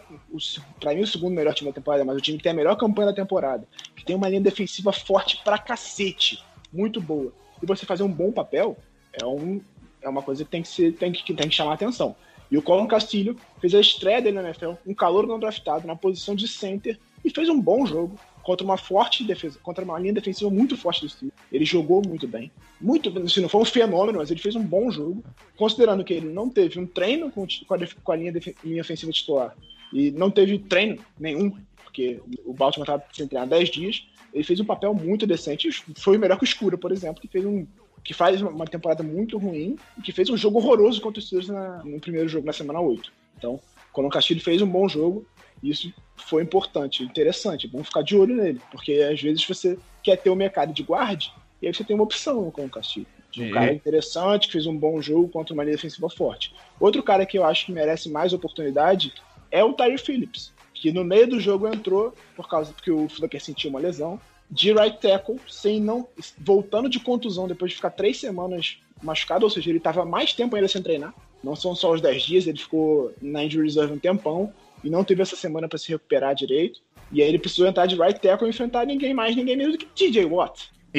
[0.81, 2.77] Para mim, o segundo melhor time da temporada, mas o time que tem a melhor
[2.77, 7.33] campanha da temporada, que tem uma linha defensiva forte pra cacete, muito boa,
[7.63, 8.77] e você fazer um bom papel,
[9.21, 9.61] é, um,
[10.01, 12.15] é uma coisa que tem que, ser, tem, que, tem que chamar atenção.
[12.51, 15.97] E o Colin Castilho fez a estreia dele na NFL, um calor não draftado, na
[15.97, 20.13] posição de center, e fez um bom jogo contra uma forte defesa, contra uma linha
[20.13, 21.39] defensiva muito forte do Steelers.
[21.51, 22.51] Ele jogou muito bem.
[22.81, 25.23] Muito, se não foi um fenômeno, mas ele fez um bom jogo,
[25.57, 28.33] considerando que ele não teve um treino com, a, com a linha,
[28.65, 29.57] linha ofensiva titular
[29.93, 34.07] e não teve treino nenhum, porque o Baltimore estava sem treinar 10 dias.
[34.33, 35.71] Ele fez um papel muito decente.
[35.97, 37.67] Foi melhor que o Escura, por exemplo, que fez um
[38.05, 41.49] que faz uma temporada muito ruim e que fez um jogo horroroso contra os Steelers
[41.49, 43.13] na, no primeiro jogo, na semana 8.
[43.39, 43.61] Então,
[43.95, 45.27] o Castilho fez um bom jogo,
[45.63, 50.31] isso foi importante, interessante, vamos ficar de olho nele, porque às vezes você quer ter
[50.31, 53.07] o um mercado de guarde e aí você tem uma opção com o Castilho.
[53.39, 56.55] Um cara interessante, que fez um bom jogo contra uma linha defensiva forte.
[56.79, 59.15] Outro cara que eu acho que merece mais oportunidade
[59.51, 63.43] é o Tyre Phillips, que no meio do jogo entrou por causa que o Flucker
[63.43, 64.21] sentiu uma lesão
[64.53, 66.07] de right tackle, sem não
[66.39, 70.55] voltando de contusão depois de ficar três semanas machucado, ou seja, ele estava mais tempo
[70.55, 71.15] ainda sem treinar.
[71.43, 74.53] Não são só os 10 dias, ele ficou na injury reserve um tempão
[74.85, 76.81] e não teve essa semana para se recuperar direito.
[77.11, 79.79] E aí ele precisou entrar de right tackle e enfrentar ninguém mais, ninguém menos do
[79.79, 80.71] que TJ Watt.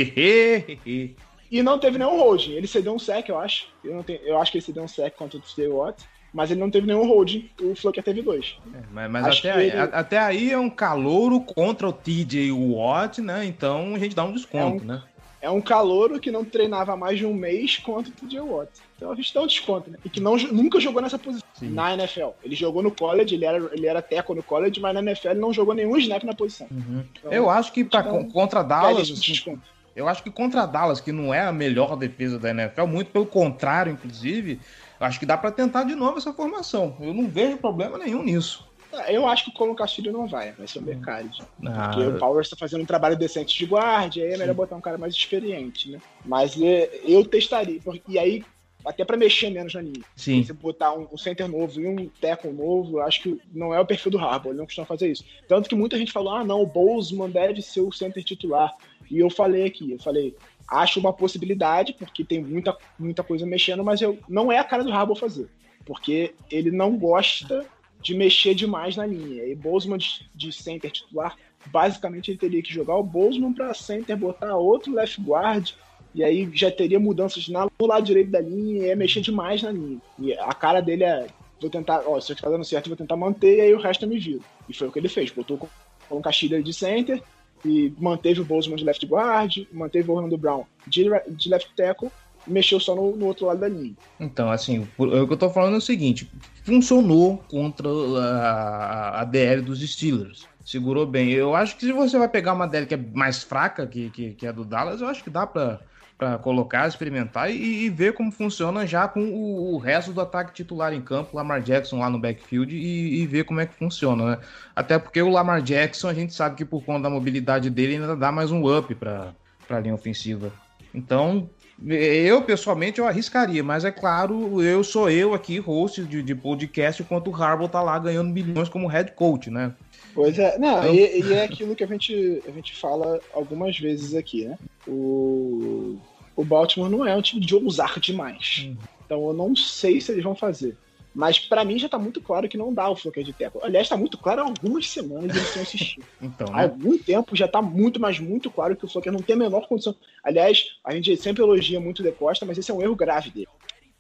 [1.52, 2.54] e não teve nenhum holding.
[2.54, 3.68] Ele cedeu um sec, eu acho.
[3.84, 6.50] Eu, não tenho, eu acho que ele cedeu um sec contra o TJ Watt mas
[6.50, 8.58] ele não teve nenhum holding, o Flucker teve dois.
[8.74, 9.78] É, mas, mas até, aí, ele...
[9.78, 13.46] até aí é um calouro contra o TJ Watt, né?
[13.46, 15.04] Então a gente dá um desconto, é um, né?
[15.44, 18.72] É um calouro que não treinava mais de um mês contra o TJ Watt.
[18.96, 19.98] Então a gente dá um desconto, né?
[20.04, 21.70] E que não, nunca jogou nessa posição Sim.
[21.70, 22.30] na NFL.
[22.44, 25.40] Ele jogou no college, ele era, ele era teco no college, mas na NFL ele
[25.40, 26.68] não jogou nenhum snap na posição.
[26.72, 27.04] Uhum.
[27.20, 29.12] Então, eu acho que pra, então, contra Dallas.
[29.12, 29.60] Assim,
[29.96, 33.26] eu acho que contra Dallas, que não é a melhor defesa da NFL, muito pelo
[33.26, 34.60] contrário, inclusive,
[35.04, 36.96] acho que dá para tentar de novo essa formação.
[37.00, 38.68] Eu não vejo problema nenhum nisso.
[38.92, 41.30] É, eu acho que o Colin Castilho não vai, vai ser o Mercado.
[41.66, 44.54] Ah, porque o Powers está fazendo um trabalho decente de guarda, aí é melhor sim.
[44.54, 46.00] botar um cara mais experiente, né?
[46.24, 47.80] Mas é, eu testaria.
[48.08, 48.44] E aí,
[48.86, 50.04] até para mexer menos na linha.
[50.16, 50.44] Sim.
[50.44, 53.86] Você botar um, um center novo e um tackle novo, acho que não é o
[53.86, 55.26] perfil do Harbour, ele não costuma fazer isso.
[55.48, 58.72] Tanto que muita gente falou, ah, não, o Bozeman deve ser o center titular.
[59.10, 60.36] E eu falei aqui, eu falei,
[60.68, 64.84] acho uma possibilidade, porque tem muita, muita coisa mexendo, mas eu não é a cara
[64.84, 65.50] do Harbour fazer.
[65.86, 67.66] Porque ele não gosta
[68.02, 69.46] de mexer demais na linha.
[69.46, 71.36] E Bozeman de, de center titular,
[71.68, 75.72] basicamente ele teria que jogar o Bozeman para center, botar outro left guard,
[76.14, 79.64] e aí já teria mudanças na, no lado direito da linha, e ia mexer demais
[79.64, 80.02] na linha.
[80.20, 81.28] E a cara dele é,
[81.60, 84.10] vou tentar, ó, se eu dando certo, vou tentar manter, e aí o resto eu
[84.10, 84.44] me viro.
[84.68, 85.68] E foi o que ele fez, botou com,
[86.08, 87.22] com um Castilho de center,
[87.66, 92.12] e manteve o Bozeman de left guard, manteve o Orlando Brown de, de left tackle,
[92.48, 93.96] e mexeu só no, no, outro lado da linha.
[94.20, 96.30] Então, assim, o que eu tô falando é o seguinte:
[96.64, 100.48] funcionou contra a, a DL dos Steelers.
[100.64, 101.30] Segurou bem.
[101.32, 104.32] Eu acho que se você vai pegar uma DL que é mais fraca que, que,
[104.34, 105.82] que a do Dallas, eu acho que dá para
[106.18, 110.54] para colocar, experimentar e, e, ver como funciona já com o, o, resto do ataque
[110.54, 114.32] titular em campo, Lamar Jackson lá no backfield e, e, ver como é que funciona,
[114.32, 114.38] né?
[114.76, 118.16] Até porque o Lamar Jackson a gente sabe que por conta da mobilidade dele ainda
[118.16, 119.34] dá mais um up para
[119.70, 120.52] a linha ofensiva.
[120.94, 121.50] Então,
[121.86, 127.02] eu pessoalmente eu arriscaria, mas é claro, eu sou eu aqui, host de, de podcast,
[127.02, 129.74] enquanto o Harbaugh tá lá ganhando milhões como head coach, né?
[130.14, 130.94] Pois é, não, então...
[130.94, 134.58] e, e, é aquilo que a gente, a gente fala algumas vezes aqui, né?
[134.88, 135.98] O,
[136.36, 138.66] o Baltimore não é um time de ousar demais.
[138.66, 138.78] Uhum.
[139.06, 140.78] Então eu não sei se eles vão fazer.
[141.14, 143.60] Mas para mim já tá muito claro que não dá o Flocker de teco.
[143.64, 146.06] Aliás, tá muito claro há algumas semanas eles estão assistindo.
[146.20, 146.54] então, né?
[146.54, 149.40] Há algum tempo já tá muito, mas muito claro que o Flocker não tem a
[149.40, 149.96] menor condição.
[150.24, 153.30] Aliás, a gente sempre elogia muito o De Costa, mas esse é um erro grave
[153.30, 153.48] dele.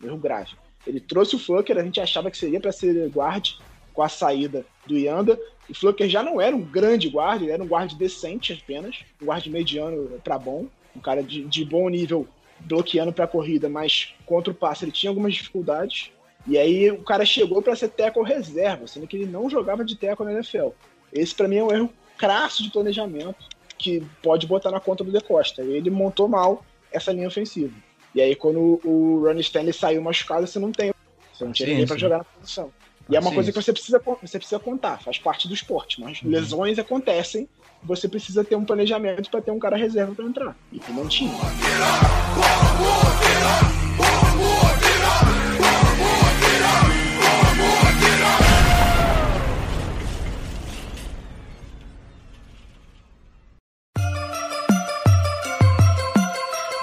[0.01, 0.51] Um erro grave.
[0.87, 3.51] Ele trouxe o Flocker, a gente achava que seria para ser guard
[3.93, 5.39] com a saída do Yanda.
[5.69, 9.25] O Flocker já não era um grande guarda, ele era um guarda decente apenas, um
[9.25, 12.27] guarda mediano para bom um cara de, de bom nível
[12.59, 16.11] bloqueando para a corrida, mas contra o passe ele tinha algumas dificuldades.
[16.45, 19.95] E aí o cara chegou para ser tackle reserva, sendo que ele não jogava de
[19.95, 20.69] tackle na NFL.
[21.11, 23.45] Esse para mim é um erro crasso de planejamento
[23.77, 25.61] que pode botar na conta do De Costa.
[25.61, 27.73] Ele montou mal essa linha ofensiva.
[28.13, 30.93] E aí, quando o Ronnie Stanley saiu machucado, você não tem.
[31.33, 32.71] Você não tinha ninguém para jogar na posição.
[33.09, 35.99] E é uma Sim, coisa que você precisa, você precisa contar, faz parte do esporte.
[35.99, 37.47] Mas lesões acontecem,
[37.83, 40.55] você precisa ter um planejamento para ter um cara reserva para entrar.
[40.71, 41.33] E não tinha.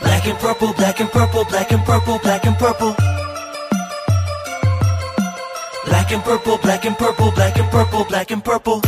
[0.03, 3.20] Black and purple, black and purple, black and purple, black and purple.
[5.91, 8.81] Black and purple, black and purple, black and purple, black and purple.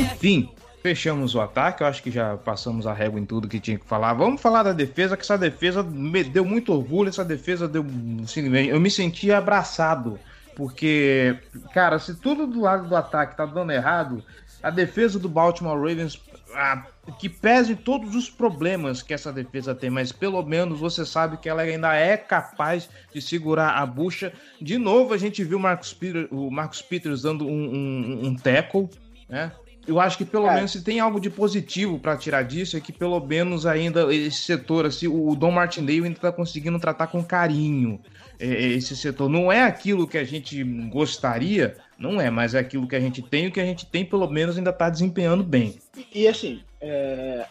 [0.00, 0.48] Enfim,
[0.82, 1.82] fechamos o ataque.
[1.82, 4.14] Eu acho que já passamos a régua em tudo que tinha que falar.
[4.14, 7.10] Vamos falar da defesa, que essa defesa me deu muito orgulho.
[7.10, 7.84] Essa defesa deu.
[8.24, 10.18] Assim, eu me senti abraçado.
[10.56, 11.36] Porque,
[11.74, 14.24] cara, se tudo do lado do ataque tá dando errado,
[14.62, 16.18] a defesa do Baltimore Ravens,
[16.54, 16.86] ah,
[17.18, 21.48] que pese todos os problemas que essa defesa tem, mas pelo menos você sabe que
[21.48, 24.32] ela ainda é capaz de segurar a bucha.
[24.60, 28.34] De novo, a gente viu o Marcus, Peter, o Marcus Peters dando um, um, um
[28.36, 28.88] tackle,
[29.28, 29.52] né?
[29.86, 30.54] Eu acho que pelo É.
[30.54, 34.42] menos se tem algo de positivo para tirar disso é que pelo menos ainda esse
[34.44, 38.00] setor, assim, o Dom Martindale ainda tá conseguindo tratar com carinho
[38.38, 39.28] esse setor.
[39.28, 43.22] Não é aquilo que a gente gostaria, não é, mas é aquilo que a gente
[43.22, 45.78] tem o que a gente tem pelo menos ainda tá desempenhando bem.
[45.96, 47.46] E, e, assim, é,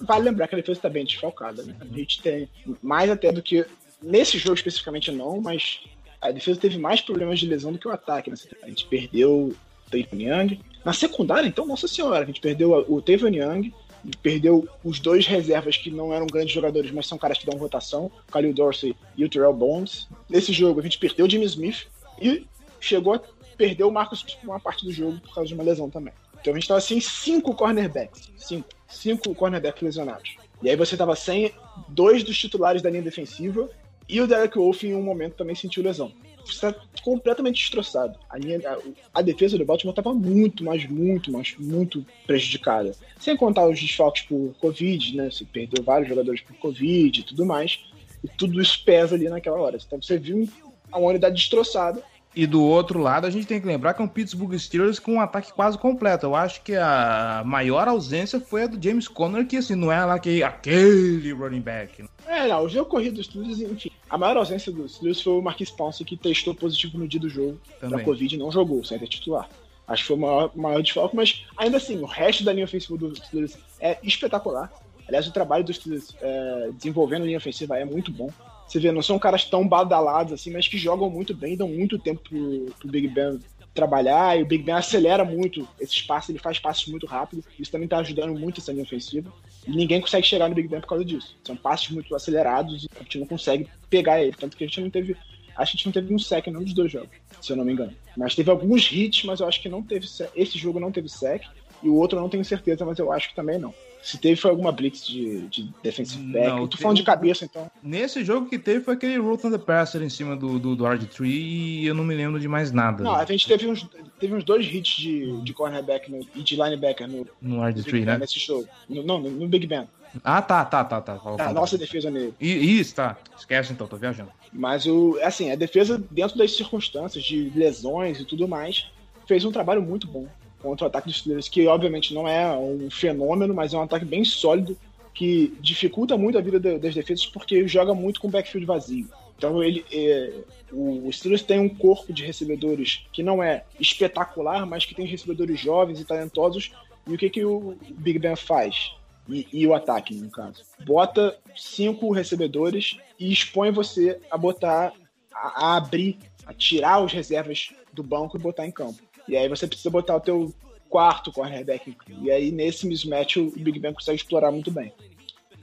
[0.00, 1.62] vale lembrar que a defesa está bem desfalcada.
[1.62, 1.74] Né?
[1.80, 2.48] A gente tem
[2.82, 3.64] mais até do que.
[4.02, 5.80] Nesse jogo especificamente não, mas
[6.22, 8.30] a defesa teve mais problemas de lesão do que o ataque.
[8.30, 8.36] Né?
[8.62, 9.56] A gente perdeu o
[9.90, 10.60] Tayvon Young.
[10.82, 13.74] Na secundária, então, nossa senhora, a gente perdeu o Tayvon Young,
[14.22, 18.06] perdeu os dois reservas que não eram grandes jogadores, mas são caras que dão rotação,
[18.06, 20.08] o Khalil Dorsey e o Terrell Bones.
[20.28, 21.86] Nesse jogo, a gente perdeu o Jimmy Smith
[22.20, 22.46] e
[22.80, 23.20] chegou a
[23.56, 26.14] perder o Marcos uma parte do jogo por causa de uma lesão também.
[26.40, 28.30] Então a gente tava sem cinco cornerbacks.
[28.36, 28.68] Cinco.
[28.88, 30.36] Cinco cornerbacks lesionados.
[30.62, 31.52] E aí você tava sem
[31.88, 33.68] dois dos titulares da linha defensiva
[34.08, 36.12] e o Derek Wolf em um momento também sentiu lesão.
[36.52, 38.18] Você tá completamente destroçado.
[38.28, 38.78] A, a,
[39.14, 42.92] a defesa do Baltimore tava muito, mas muito, mas muito prejudicada.
[43.18, 45.30] Sem contar os desfalques por Covid, né?
[45.30, 47.80] Você perdeu vários jogadores por Covid e tudo mais.
[48.22, 49.78] E tudo isso pesa ali naquela hora.
[49.84, 50.48] Então você viu
[50.92, 52.02] uma unidade destroçada
[52.34, 55.14] E do outro lado, a gente tem que lembrar que é um Pittsburgh Steelers com
[55.14, 56.26] um ataque quase completo.
[56.26, 60.04] Eu acho que a maior ausência foi a do James Conner, que assim, não é
[60.04, 62.04] lá que aquele running back.
[62.26, 63.90] É, não, o jogo corrido dos Steelers, enfim.
[64.10, 67.28] A maior ausência dos Steelers foi o Marquis Pouncey, que testou positivo no dia do
[67.28, 67.98] jogo Também.
[67.98, 69.48] da Covid e não jogou, sem ter titular.
[69.86, 72.98] Acho que foi o maior, maior desfalque, mas ainda assim, o resto da linha ofensiva
[72.98, 74.72] dos Steelers é espetacular.
[75.06, 78.30] Aliás, o trabalho dos Steelers é, desenvolvendo a linha ofensiva é muito bom.
[78.66, 81.98] Você vê, não são caras tão badalados assim, mas que jogam muito bem, dão muito
[81.98, 83.40] tempo pro, pro Big Ben
[83.74, 87.70] trabalhar, e o Big Ben acelera muito esse espaço, ele faz passes muito rápido, isso
[87.70, 89.32] também tá ajudando muito essa linha ofensiva,
[89.66, 91.36] e ninguém consegue chegar no Big Ben por causa disso.
[91.44, 94.80] São passes muito acelerados e a gente não consegue pegar ele, tanto que a gente
[94.80, 95.16] não teve,
[95.56, 97.56] acho que a gente não teve um sec em nenhum dos dois jogos, se eu
[97.56, 97.92] não me engano.
[98.16, 100.30] Mas teve alguns hits, mas eu acho que não teve sec.
[100.34, 101.44] esse jogo não teve sec,
[101.82, 103.74] e o outro eu não tenho certeza, mas eu acho que também não.
[104.02, 106.48] Se teve foi alguma blitz de, de defensive back.
[106.48, 107.70] Não, eu tô falando de cabeça, então.
[107.82, 111.26] Nesse jogo que teve foi aquele on the Passer em cima do, do, do RG3
[111.26, 113.86] e eu não me lembro de mais nada Não, a gente teve uns,
[114.18, 118.04] teve uns dois hits de, de cornerback no- e de linebacker no, no RG3, Ben
[118.04, 118.18] né?
[118.18, 118.66] nesse jogo.
[118.88, 119.86] No, não, no, no Big Ben.
[120.24, 121.16] Ah, tá, tá, tá, tá.
[121.18, 121.52] Fala.
[121.52, 122.34] nossa defesa nele.
[122.40, 123.16] Isso, tá.
[123.38, 124.30] Esquece então, tô viajando.
[124.52, 128.86] Mas o, assim, a defesa, dentro das circunstâncias de lesões e tudo mais,
[129.26, 130.26] fez um trabalho muito bom
[130.62, 134.04] contra o ataque dos Steelers, que obviamente não é um fenômeno, mas é um ataque
[134.04, 134.76] bem sólido,
[135.14, 139.08] que dificulta muito a vida da- das defesas, porque joga muito com backfield vazio.
[139.36, 140.32] Então ele, é,
[140.72, 145.58] o Steelers tem um corpo de recebedores que não é espetacular, mas que tem recebedores
[145.58, 146.72] jovens e talentosos.
[147.06, 148.92] E o que, que o Big Ben faz?
[149.28, 150.62] E, e o ataque, no caso.
[150.84, 154.92] Bota cinco recebedores e expõe você a botar,
[155.32, 158.98] a, a abrir, a tirar os reservas do banco e botar em campo.
[159.30, 160.54] E aí você precisa botar o teu
[160.88, 161.96] quarto cornerback.
[162.22, 164.92] E aí nesse mismatch o Big Ben consegue explorar muito bem.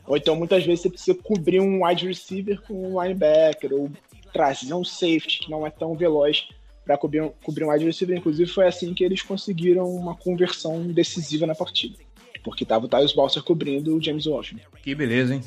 [0.07, 3.91] Ou então muitas vezes você precisa cobrir um wide receiver com um linebacker, ou
[4.31, 6.47] trazer um safety que não é tão veloz
[6.85, 8.17] para cobrir, um- cobrir um wide receiver.
[8.17, 11.97] Inclusive foi assim que eles conseguiram uma conversão decisiva na partida.
[12.43, 14.63] Porque tava o Tyus Balser cobrindo o James Washington.
[14.81, 15.41] Que beleza, hein?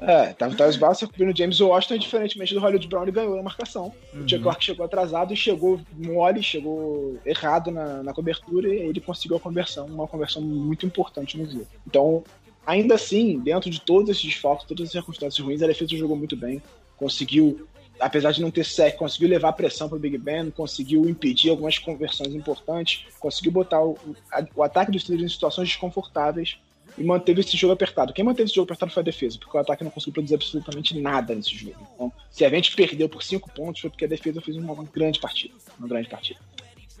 [0.00, 3.38] É, tava o Tyus Balser cobrindo o James Washington, diferentemente do Hollywood Brown, ele ganhou
[3.38, 3.92] a marcação.
[4.12, 9.00] O Chuck Clark chegou atrasado e chegou mole, chegou errado na, na cobertura, e ele
[9.00, 11.66] conseguiu a conversão, uma conversão muito importante no jogo.
[11.86, 12.22] Então,
[12.66, 16.36] ainda assim, dentro de todos esses desfalques, todas as circunstâncias ruins, a defesa jogou muito
[16.36, 16.62] bem,
[16.96, 17.66] conseguiu
[17.98, 21.78] apesar de não ter sec, conseguiu levar pressão para o Big Ben, conseguiu impedir algumas
[21.78, 23.96] conversões importantes, conseguiu botar o,
[24.54, 26.58] o ataque dos Steelers em situações desconfortáveis
[26.96, 28.12] e manteve esse jogo apertado.
[28.12, 30.98] Quem manteve esse jogo apertado foi a defesa, porque o ataque não conseguiu produzir absolutamente
[30.98, 31.76] nada nesse jogo.
[31.94, 35.20] Então, se a gente perdeu por cinco pontos, foi porque a defesa fez uma grande
[35.20, 35.54] partida.
[35.78, 36.40] Uma grande partida.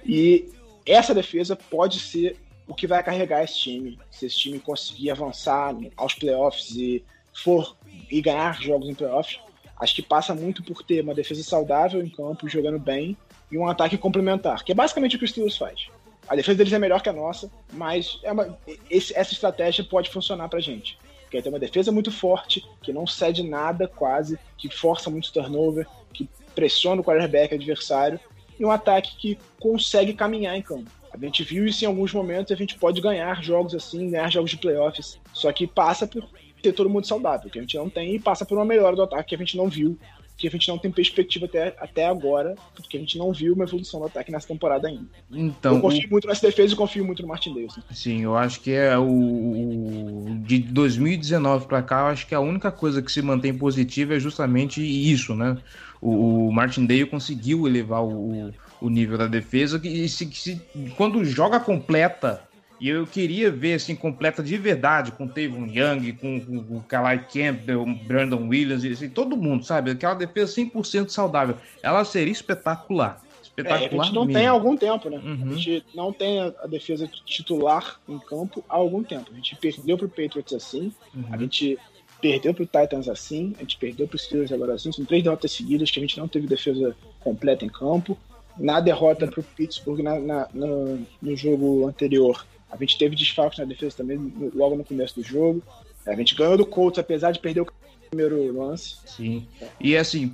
[0.04, 0.48] E
[0.84, 2.36] essa defesa pode ser
[2.66, 3.98] o que vai carregar esse time.
[4.10, 7.76] Se esse time conseguir avançar aos playoffs e for
[8.10, 9.40] e ganhar jogos em playoffs,
[9.78, 13.16] acho que passa muito por ter uma defesa saudável em campo, jogando bem,
[13.50, 15.88] e um ataque complementar, que é basicamente o que o Steelers faz.
[16.28, 18.58] A defesa deles é melhor que a nossa, mas é uma,
[18.90, 20.98] esse, essa estratégia pode funcionar pra gente.
[21.22, 25.86] Porque tem uma defesa muito forte, que não cede nada quase, que força muito turnover,
[26.12, 28.18] que pressiona o quarterback adversário,
[28.58, 30.90] e um ataque que consegue caminhar em campo.
[31.12, 34.50] A gente viu isso em alguns momentos a gente pode ganhar jogos assim, ganhar jogos
[34.50, 35.18] de playoffs.
[35.32, 36.28] Só que passa por
[36.62, 39.02] ter todo mundo saudável, que a gente não tem, e passa por uma melhora do
[39.02, 39.98] ataque que a gente não viu
[40.36, 43.64] que a gente não tem perspectiva até, até agora, porque a gente não viu uma
[43.64, 45.06] evolução do ataque nessa temporada ainda.
[45.32, 46.10] Então, eu confio o...
[46.10, 47.78] muito nessa defesa e confio muito no Martin Davis.
[47.90, 52.70] Sim, eu acho que é o de 2019 para cá, eu acho que a única
[52.70, 55.56] coisa que se mantém positiva é justamente isso, né?
[56.00, 60.60] O, o Martin Dale conseguiu elevar o, o nível da defesa e se, se,
[60.96, 62.42] quando joga completa
[62.78, 66.36] e eu queria ver assim completa de verdade com Tavon Young, com,
[66.76, 69.90] o Kalai Campbell, Brandon Williams, assim, todo mundo, sabe?
[69.90, 71.56] Aquela defesa 100% saudável.
[71.82, 73.22] Ela seria espetacular.
[73.42, 73.82] Espetacular.
[73.82, 74.38] É, a gente não mesmo.
[74.38, 75.18] tem há algum tempo, né?
[75.18, 75.50] Uhum.
[75.50, 79.30] A gente não tem a defesa titular em campo há algum tempo.
[79.32, 81.24] A gente perdeu pro Patriots assim, uhum.
[81.30, 81.78] a gente
[82.20, 84.92] perdeu pro Titans assim, a gente perdeu pro Steelers agora assim.
[84.92, 88.18] São três derrotas seguidas que a gente não teve defesa completa em campo.
[88.58, 93.64] Na derrota pro Pittsburgh na, na, no, no jogo anterior, a gente teve desfalques na
[93.64, 95.62] defesa também logo no começo do jogo.
[96.06, 97.66] A gente ganhou do Colts, apesar de perder o
[98.08, 98.96] primeiro lance.
[99.04, 99.46] Sim.
[99.80, 100.32] E assim,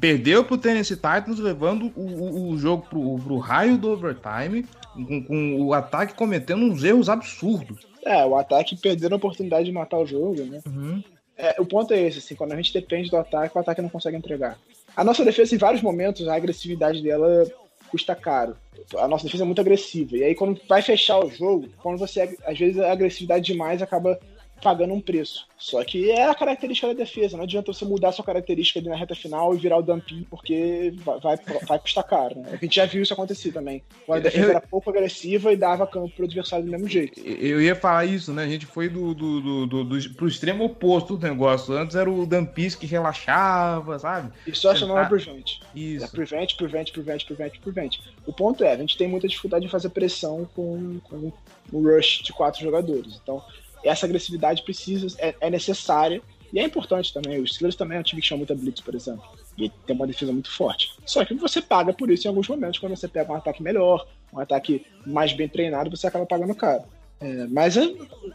[0.00, 5.24] perdeu pro Tennessee Titans, levando o, o, o jogo pro, pro raio do overtime, com,
[5.24, 7.86] com, o ataque cometendo uns erros absurdos.
[8.02, 10.60] É, o ataque perdendo a oportunidade de matar o jogo, né?
[10.66, 11.02] Uhum.
[11.36, 13.88] É, o ponto é esse, assim, quando a gente depende do ataque, o ataque não
[13.88, 14.58] consegue entregar.
[14.96, 17.46] A nossa defesa, em vários momentos, a agressividade dela
[17.90, 18.56] custa caro.
[18.96, 20.16] A nossa defesa é muito agressiva.
[20.16, 24.18] E aí, quando vai fechar o jogo, quando você, às vezes, a agressividade demais acaba
[24.60, 25.48] pagando um preço.
[25.60, 27.36] Só que é a característica da defesa.
[27.36, 31.20] Não adianta você mudar sua característica na reta final e virar o dumping, porque vai,
[31.20, 31.36] vai,
[31.66, 32.40] vai custar caro.
[32.40, 32.48] Né?
[32.52, 33.82] A gente já viu isso acontecer também.
[34.08, 34.50] A defesa eu...
[34.50, 37.20] era pouco agressiva e dava campo pro adversário do mesmo jeito.
[37.20, 38.44] Eu ia falar isso, né?
[38.44, 41.74] A gente foi do, do, do, do, do pro extremo oposto do negócio.
[41.74, 44.32] Antes era o Dumpis que relaxava, sabe?
[44.46, 45.60] E só chamava Prevent.
[45.74, 46.04] Isso.
[46.04, 47.98] É prevent, prevent, prevent, prevent, prevent.
[48.26, 51.32] O ponto é, a gente tem muita dificuldade em fazer pressão com, com
[51.72, 53.20] um rush de quatro jogadores.
[53.22, 53.42] Então,
[53.84, 56.22] essa agressividade precisa, é, é, necessária
[56.52, 57.40] e é importante também.
[57.40, 59.24] Os Steelers também é um time que chama muita blitz, por exemplo.
[59.56, 60.90] E tem uma defesa muito forte.
[61.04, 64.06] Só que você paga por isso em alguns momentos, quando você pega um ataque melhor,
[64.32, 66.84] um ataque mais bem treinado, você acaba pagando caro.
[67.20, 67.76] É, mas,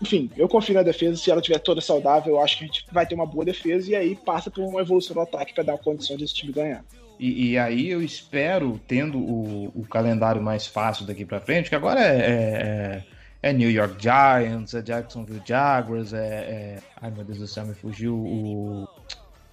[0.01, 1.17] enfim, eu confio na defesa.
[1.17, 3.91] Se ela estiver toda saudável, eu acho que a gente vai ter uma boa defesa
[3.91, 6.85] e aí passa por uma evolução do ataque para dar condição desse time ganhar.
[7.19, 11.75] E, e, aí eu espero, tendo o, o calendário mais fácil daqui para frente, que
[11.75, 13.03] agora é, é,
[13.45, 16.79] é New York Giants, é Jacksonville Jaguars, é, é...
[16.99, 18.89] Ai meu Deus do céu, me fugiu o,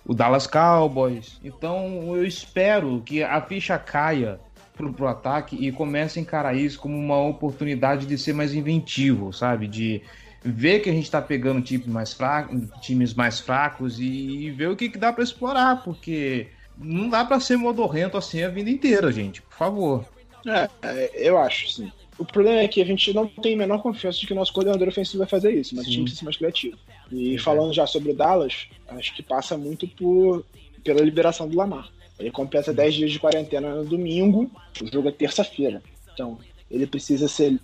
[0.07, 1.39] o Dallas Cowboys.
[1.45, 4.41] Então eu espero que a ficha caia
[4.75, 9.31] pro, pro ataque e comece a encarar isso como uma oportunidade de ser mais inventivo,
[9.31, 9.69] sabe?
[9.69, 10.01] De
[10.43, 14.71] ver que a gente está pegando times mais, fracos, times mais fracos e, e ver
[14.71, 18.71] o que, que dá para explorar, porque não dá para ser modorrento assim a vida
[18.71, 20.05] inteira, gente, por favor.
[20.47, 21.93] É, é eu acho, sim.
[22.19, 24.53] O problema é que a gente não tem a menor confiança de que o nosso
[24.53, 25.91] coordenador ofensivo vai fazer isso, mas Sim.
[25.91, 26.79] o time precisa ser mais criativo.
[27.11, 30.45] E falando já sobre o Dallas, acho que passa muito por,
[30.85, 31.91] pela liberação do Lamar.
[32.19, 34.51] Ele completa 10 dias de quarentena no domingo,
[34.81, 35.83] o jogo é terça-feira.
[36.13, 36.39] Então,
[36.71, 37.59] ele precisa ser,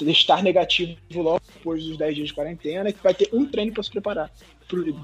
[0.00, 3.82] estar negativo logo depois dos 10 dias de quarentena, que vai ter um treino para
[3.82, 4.30] se preparar.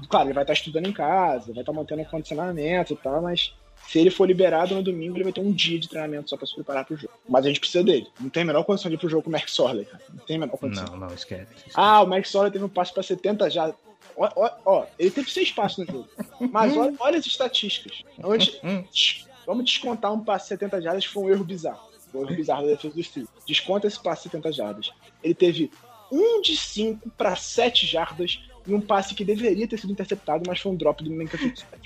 [0.09, 3.53] Claro, ele vai estar estudando em casa, vai estar mantendo o condicionamento e tal, mas
[3.87, 6.45] se ele for liberado no domingo, ele vai ter um dia de treinamento só pra
[6.45, 7.13] se preparar pro jogo.
[7.27, 8.07] Mas a gente precisa dele.
[8.19, 10.03] Não tem a menor condição de ir pro jogo com o Max Sorley, cara.
[10.13, 10.85] Não tem a menor condição.
[10.85, 11.47] Não, não, esquece.
[11.55, 11.71] esquece.
[11.73, 13.73] Ah, o Max Sorley teve um passe pra 70 já.
[14.15, 16.07] Ó, ó, ó, ele teve seis passes no jogo.
[16.51, 18.03] Mas olha, olha as estatísticas.
[18.23, 21.89] Antes, vamos descontar um passe de 70 jardas que foi um erro bizarro.
[22.11, 23.27] Foi um erro bizarro da defesa do Steel.
[23.47, 24.91] Desconta esse passe de 70 jardas.
[25.23, 25.71] Ele teve
[26.11, 28.39] um de 5 para 7 jardas
[28.69, 31.37] e um passe que deveria ter sido interceptado, mas foi um drop do Minka.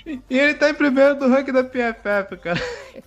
[0.06, 2.60] E ele tá em primeiro do ranking da PFF, cara.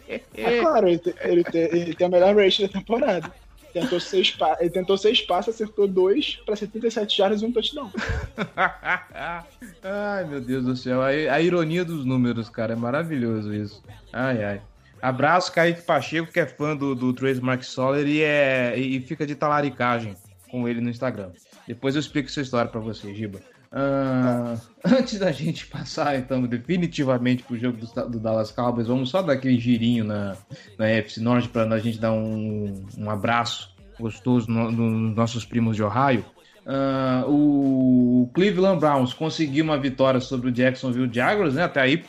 [0.07, 0.19] É
[0.61, 3.31] claro, ele tem, ele tem, ele tem a melhor rating da temporada.
[3.73, 4.57] tentou seis, pa...
[4.59, 7.91] ele tentou seis passos, acertou dois para 77 jardas e um touchdown.
[9.83, 11.01] ai, meu Deus do céu.
[11.01, 12.73] A, a, ironia dos números, cara.
[12.73, 13.83] É maravilhoso isso.
[14.11, 14.61] Ai, ai.
[14.99, 19.27] Abraço, Kaique Pacheco, que é fã do, do Trace Mark Soller e, é, e fica
[19.27, 20.15] de talaricagem
[20.49, 21.29] com ele no Instagram.
[21.67, 23.39] Depois eu explico essa história para você, Giba.
[23.77, 29.21] Uh, antes da gente passar, então, definitivamente pro jogo do, do, Dallas Cowboys, vamos só
[29.21, 30.35] dar aquele girinho na,
[30.79, 35.75] na FC Norte para a gente dar um, um abraço gostoso nos no, nossos primos
[35.75, 36.25] de Ohio.
[36.65, 41.63] Uh, o Cleveland Browns conseguiu uma vitória sobre o Jacksonville Jaguars, né?
[41.63, 42.03] Até aí.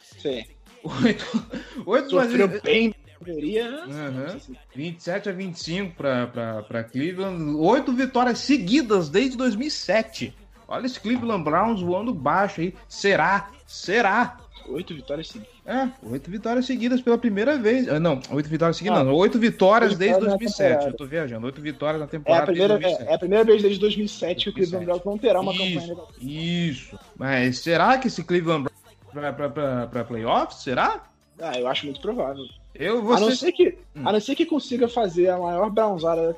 [0.00, 0.44] Sim.
[0.82, 1.46] Oito,
[1.84, 2.62] oito Sofreu mas...
[2.62, 2.94] bem
[3.26, 4.56] Uhum.
[4.74, 7.56] 27 a 25 para Cleveland.
[7.56, 10.32] Oito vitórias seguidas desde 2007.
[10.68, 12.74] Olha esse Cleveland Browns voando baixo aí.
[12.88, 13.50] Será?
[13.66, 14.38] Será?
[14.68, 15.54] Oito vitórias seguidas.
[15.64, 17.88] É, oito vitórias seguidas pela primeira vez.
[17.88, 19.14] Ah, não, oito vitórias seguidas, ah, não.
[19.14, 20.86] Oito vitórias desde 2007.
[20.86, 21.46] Eu tô viajando.
[21.46, 22.40] Oito vitórias na temporada.
[22.40, 25.18] É a primeira, é, é, a primeira vez desde 2007 que o Cleveland Browns não
[25.18, 26.08] terá uma isso, campanha legal.
[26.20, 26.98] Isso.
[27.16, 28.80] Mas será que esse Cleveland Browns
[29.14, 30.62] vai pra, pra, pra playoffs?
[30.62, 31.04] Será?
[31.38, 32.44] Ah, eu acho muito provável.
[32.74, 33.22] Eu, você...
[33.22, 34.02] a, não ser que, hum.
[34.04, 36.36] a não ser que consiga fazer a maior Brownzada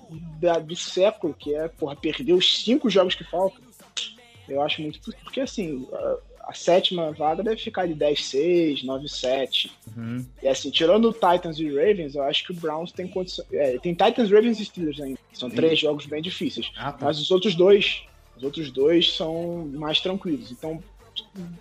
[0.65, 3.68] do século, que é, porra, perder os cinco jogos que faltam.
[4.49, 5.01] Eu acho muito.
[5.01, 6.17] Porque assim, a,
[6.49, 9.71] a sétima vaga deve ficar de 10-6, 9-7.
[9.97, 10.25] Uhum.
[10.43, 13.45] E assim, tirando o Titans e Ravens, eu acho que o Browns tem condição.
[13.53, 15.19] É, tem Titans, Ravens e Steelers ainda.
[15.33, 15.57] São Sim.
[15.57, 16.71] três jogos bem difíceis.
[16.77, 17.07] Ah, tá.
[17.07, 18.03] Mas os outros dois.
[18.37, 20.53] Os outros dois são mais tranquilos.
[20.53, 20.81] Então,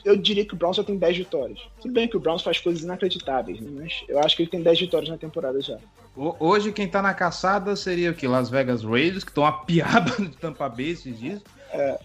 [0.06, 1.60] eu diria que o Browns já tem 10 vitórias.
[1.82, 3.70] Tudo bem que o Browns faz coisas inacreditáveis, né?
[3.74, 5.78] mas eu acho que ele tem 10 vitórias na temporada já.
[6.16, 8.28] Hoje quem tá na caçada seria o que?
[8.28, 11.42] Las Vegas Raiders, que estão a piada de Tampa Bay esses dias.
[11.72, 12.00] É,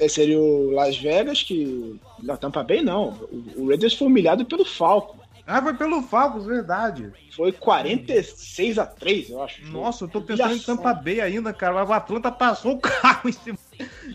[0.00, 1.98] é, seria o Las Vegas, que.
[2.22, 3.18] Não, Tampa Bay não.
[3.56, 5.22] O, Raiders foi humilhado pelo Falco.
[5.46, 7.12] Ah, foi pelo Falcons, verdade.
[7.30, 9.66] Foi 46 a 3, eu acho.
[9.66, 11.84] Nossa, eu tô pensando em Tampa Bay ainda, cara.
[11.84, 13.58] O Atlanta passou o carro em cima.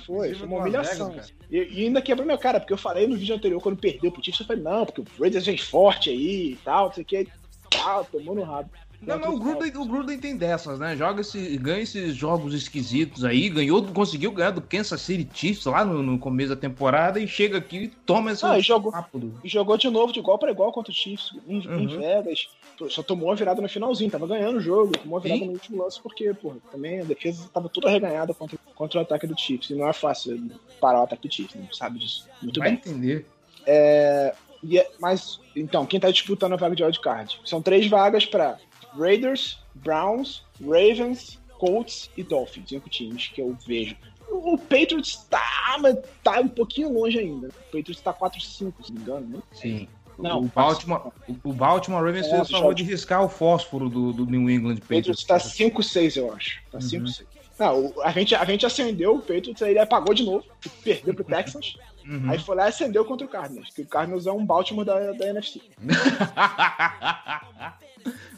[0.07, 1.11] Foi, foi uma humilhação.
[1.11, 4.11] Vegas, e, e, ainda quebrou meu cara, porque eu falei no vídeo anterior, quando perdeu
[4.11, 7.03] pro Chiefs, eu falei, não, porque o Raiders vem forte aí e tal, não sei
[7.03, 7.27] o que.
[7.69, 8.71] Tal, tomou no rabo.
[9.01, 10.95] Não, mas o Gruden, o Gruden tem dessas, né?
[10.95, 15.85] Joga esse, ganha esses jogos esquisitos aí, ganhou, conseguiu ganhar do Kansas City Chiefs lá
[15.85, 18.51] no, no começo da temporada e chega aqui e toma essa.
[18.51, 18.93] Ah, e jogou,
[19.43, 21.79] e jogou de novo de igual para igual contra o Chiefs em, uhum.
[21.79, 22.49] em, Vegas.
[22.89, 25.47] Só tomou a virada no finalzinho, tava ganhando o jogo, tomou a virada e?
[25.47, 29.27] no último lance, porque, pô, também a defesa tava toda reganhada contra, contra o ataque
[29.27, 29.69] do Chiefs.
[29.69, 32.27] E não é fácil parar o ataque do Chiefs, não sabe disso.
[32.41, 32.77] Muito Vai bem.
[32.77, 33.25] entender.
[33.65, 34.33] É,
[34.73, 37.39] é, mas, então, quem tá disputando a vaga de wildcard?
[37.45, 38.57] São três vagas para
[38.97, 43.95] Raiders, Browns, Ravens, Colts e Dolphins, cinco times que eu vejo.
[44.31, 45.77] O Patriots tá,
[46.23, 47.47] tá um pouquinho longe ainda.
[47.47, 49.39] O Patriots tá 4-5, se não me engano, né?
[49.51, 49.87] Sim.
[50.17, 51.11] Não, o Baltimore,
[51.43, 54.77] o Baltimore Ravens é, fez o favor de riscar o fósforo do, do New England
[54.77, 55.23] Patriots.
[55.23, 56.61] O Patriots tá 5-6, eu acho.
[56.71, 57.21] Tá 5-6.
[57.21, 57.25] Uhum.
[57.57, 60.45] Não, a gente, a gente acendeu o Patriots, aí ele apagou de novo,
[60.83, 61.75] perdeu pro Texans.
[62.05, 62.29] Uhum.
[62.29, 65.11] Aí foi lá e acendeu contra o Cardinals, que o Cardinals é um Baltimore da,
[65.11, 65.61] da NFC.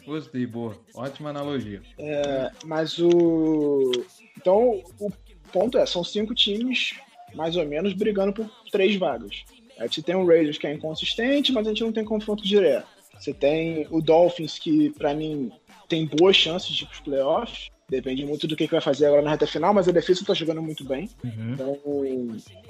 [0.06, 0.76] Gostei, boa.
[0.94, 1.82] Ótima analogia.
[1.98, 3.92] É, mas o.
[4.36, 5.10] Então, o
[5.52, 6.94] ponto é: são cinco times,
[7.34, 9.44] mais ou menos, brigando por três vagas.
[9.78, 12.86] Aí você tem o Raiders, que é inconsistente, mas a gente não tem confronto direto.
[13.18, 15.52] Você tem o Dolphins, que para mim
[15.88, 17.70] tem boas chances de ir pros playoffs.
[17.88, 20.32] Depende muito do que, que vai fazer agora na reta final, mas a defesa tá
[20.32, 21.10] jogando muito bem.
[21.22, 21.52] Uhum.
[21.52, 21.78] Então,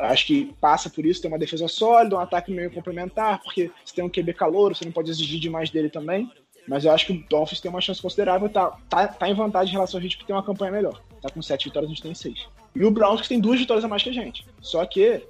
[0.00, 3.94] acho que passa por isso, tem uma defesa sólida, um ataque meio complementar, porque você
[3.94, 6.28] tem um QB calor, você não pode exigir demais dele também.
[6.66, 9.70] Mas eu acho que o Dolphins tem uma chance considerável, tá, tá, tá em vantagem
[9.70, 11.02] em relação a gente que tem uma campanha melhor.
[11.20, 12.46] Tá com sete vitórias, a gente tem seis.
[12.74, 14.44] E o Browns tem duas vitórias a mais que a gente.
[14.60, 15.22] Só que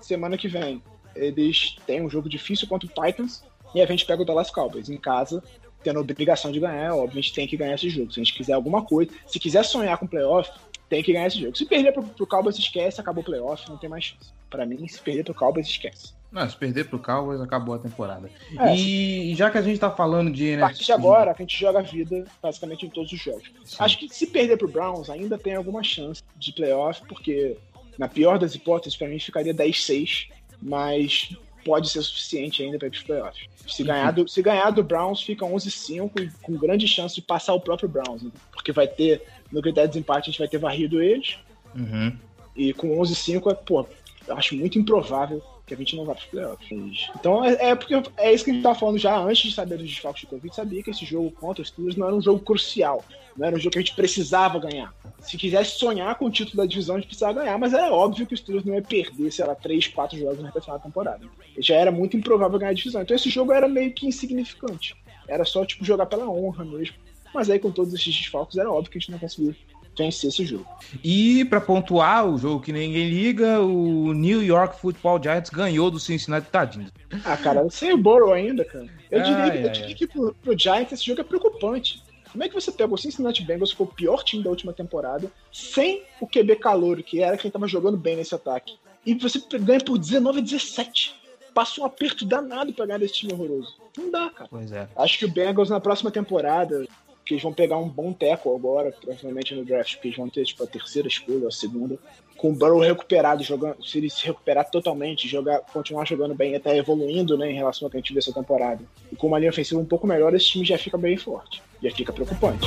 [0.00, 0.82] semana que vem
[1.14, 3.42] eles têm um jogo difícil contra o Titans
[3.74, 5.42] e a gente pega o Dallas Cowboys em casa,
[5.82, 6.94] tendo a obrigação de ganhar.
[6.94, 8.12] Óbvio, a gente tem que ganhar esse jogo.
[8.12, 10.50] Se a gente quiser alguma coisa, se quiser sonhar com playoff,
[10.88, 11.56] tem que ganhar esse jogo.
[11.56, 14.32] Se perder pro, pro Cowboys, esquece, acabou o playoff, não tem mais chance.
[14.48, 16.14] Pra mim, se perder pro Cowboys, esquece.
[16.32, 18.30] Não, se perder pro Cowboys, acabou a temporada.
[18.58, 20.62] É, e, já que a gente tá falando de NFC...
[20.62, 23.52] A partir de agora, a gente joga a vida basicamente em todos os jogos.
[23.64, 23.76] Sim.
[23.78, 27.58] Acho que se perder pro Browns, ainda tem alguma chance de playoff, porque
[27.98, 30.28] na pior das hipóteses, para mim ficaria 10-6,
[30.62, 33.46] mas pode ser suficiente ainda para ir pros playoffs.
[33.68, 37.60] Se ganhar, do, se ganhar do Browns, fica 11-5 com grande chance de passar o
[37.60, 38.30] próprio Browns, né?
[38.50, 39.22] porque vai ter,
[39.52, 41.36] no critério de desempate, a gente vai ter varrido eles.
[41.74, 42.16] Uhum.
[42.56, 43.86] E com 11-5, é, pô,
[44.26, 45.42] eu acho muito improvável
[45.76, 47.10] que a gente não vá para os playoffs.
[47.18, 49.78] Então é, é, porque é isso que a gente estava falando já antes de saber
[49.78, 52.40] dos desfalques de Covid, sabia que esse jogo contra os Steelers não era um jogo
[52.40, 53.04] crucial,
[53.36, 54.94] não era um jogo que a gente precisava ganhar.
[55.20, 58.26] Se quisesse sonhar com o título da divisão, a gente precisava ganhar, mas era óbvio
[58.26, 61.26] que os Steelers não ia perder, sei lá, 3, 4 jogos na final da temporada.
[61.58, 63.02] Já era muito improvável ganhar a divisão.
[63.02, 64.96] Então esse jogo era meio que insignificante.
[65.28, 66.96] Era só, tipo, jogar pela honra mesmo.
[67.32, 69.54] mas aí com todos esses desfalques era óbvio que a gente não conseguiu
[69.96, 70.66] vencer esse jogo.
[71.02, 76.00] E para pontuar o jogo que ninguém liga, o New York Football Giants ganhou do
[76.00, 76.88] Cincinnati Tadinho.
[77.24, 78.86] Ah, cara, sem o Burrow ainda, cara.
[79.10, 79.94] Eu Ai, diria, que, eu diria ai.
[79.94, 82.02] que pro, pro Giants esse jogo é preocupante.
[82.32, 84.72] Como é que você pega o Cincinnati Bengals, que foi o pior time da última
[84.72, 89.38] temporada, sem o QB calouro, que era quem tava jogando bem nesse ataque, e você
[89.58, 91.14] ganha por 19 a 17?
[91.52, 93.76] Passa um aperto danado pra ganhar desse time horroroso.
[93.98, 94.48] Não dá, cara.
[94.50, 94.88] Pois é.
[94.96, 96.86] Acho que o Bengals na próxima temporada,
[97.24, 100.44] que eles vão pegar um bom teco agora, provavelmente no draft, porque eles vão ter
[100.44, 101.98] tipo a terceira escolha, a segunda,
[102.36, 106.76] com o Burrow recuperado, jogando, se ele se recuperar totalmente, jogar, continuar jogando bem, até
[106.76, 108.82] evoluindo, né, em relação ao que a gente viu essa temporada.
[109.12, 111.62] E com uma linha ofensiva um pouco melhor, esse time já fica bem forte.
[111.80, 112.66] Já fica preocupante.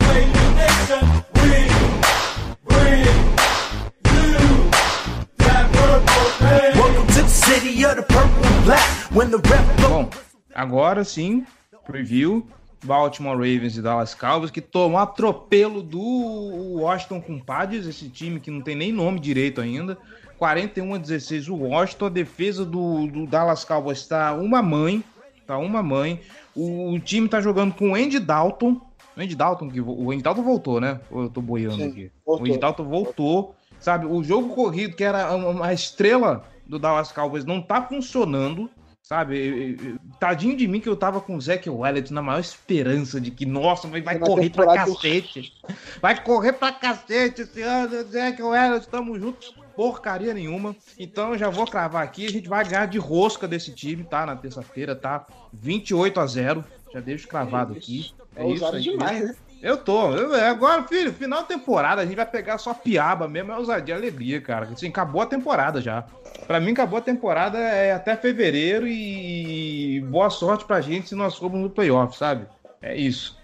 [9.11, 10.09] Bom,
[10.55, 11.45] agora sim,
[11.85, 12.47] preview.
[12.83, 18.61] Baltimore Ravens e Dallas Cowboys, que tomou atropelo do Washington Compadres, esse time que não
[18.61, 19.97] tem nem nome direito ainda.
[20.39, 25.03] 41 a 16 o Washington, a defesa do, do Dallas Cowboys tá uma mãe,
[25.45, 26.21] tá uma mãe.
[26.55, 28.81] O, o time tá jogando com o Andy Dalton.
[29.15, 31.01] O Andy Dalton, que o Andy Dalton voltou, né?
[31.11, 32.11] Ou eu tô boiando Sim, aqui?
[32.25, 32.47] voltou.
[32.47, 34.05] O Andy Dalton voltou, sabe?
[34.05, 38.69] O jogo corrido, que era uma, uma estrela do Dallas Cowboys, não tá funcionando,
[39.11, 39.37] sabe?
[39.37, 42.39] Eu- eu- eu- Tadinho de mim que eu tava com o Zach Wellington na maior
[42.39, 45.53] esperança de que, nossa, vai, vai correr pra cacete.
[46.01, 49.53] Vai correr pra cacete esse ano, Zach Wellington, tamo juntos.
[49.75, 50.73] Porcaria nenhuma.
[50.97, 52.25] Então eu já vou cravar aqui.
[52.25, 54.25] A gente vai ganhar de rosca desse time, tá?
[54.25, 55.25] Na terça-feira, tá?
[55.51, 56.63] 28 a 0.
[56.93, 58.11] Já deixo cravado aqui.
[58.35, 58.83] É ousado aí.
[58.83, 59.35] demais, né?
[59.61, 60.11] Eu tô.
[60.13, 63.57] Eu- é, agora, filho, final da temporada, a gente vai pegar só piaba mesmo, é
[63.57, 64.65] ousadia e alegria, cara.
[64.71, 66.03] Assim, acabou a temporada já.
[66.47, 71.35] Pra mim, acabou a temporada é até fevereiro e boa sorte pra gente se nós
[71.35, 72.47] formos no playoff, sabe?
[72.81, 73.37] É isso.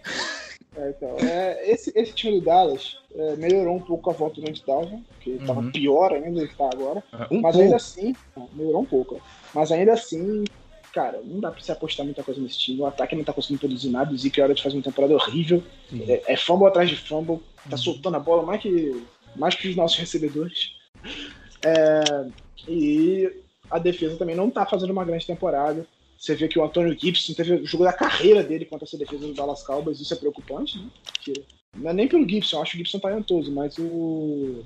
[0.76, 4.48] É, então, é, esse, esse time do Dallas é, melhorou um pouco a volta do
[4.48, 5.72] Andy Dalton, que ele tava Uhum.
[5.72, 7.04] pior ainda do que tá agora.
[7.32, 7.60] Um Mas pouco.
[7.60, 8.16] ainda assim,
[8.54, 9.22] melhorou um pouco.
[9.54, 10.44] Mas ainda assim,
[10.98, 12.82] cara, não dá pra se apostar muita coisa nesse time.
[12.82, 14.12] O ataque não tá conseguindo produzir nada.
[14.12, 15.64] O Zeke Elliott faz uma temporada horrível.
[15.92, 16.04] Sim.
[16.12, 17.40] É, é fumble atrás de fumble.
[17.70, 20.72] Tá soltando a bola mais que, mais que os nossos recebedores.
[21.64, 22.26] É,
[22.68, 23.32] e
[23.70, 25.86] a defesa também não tá fazendo uma grande temporada.
[26.18, 29.28] Você vê que o Antônio Gibson teve o jogo da carreira dele contra essa defesa
[29.28, 30.00] do Dallas Cowboys.
[30.00, 30.90] Isso é preocupante, né?
[31.14, 31.44] Porque
[31.76, 34.64] não é nem pelo Gibson, eu acho o Gibson talentoso, mas o,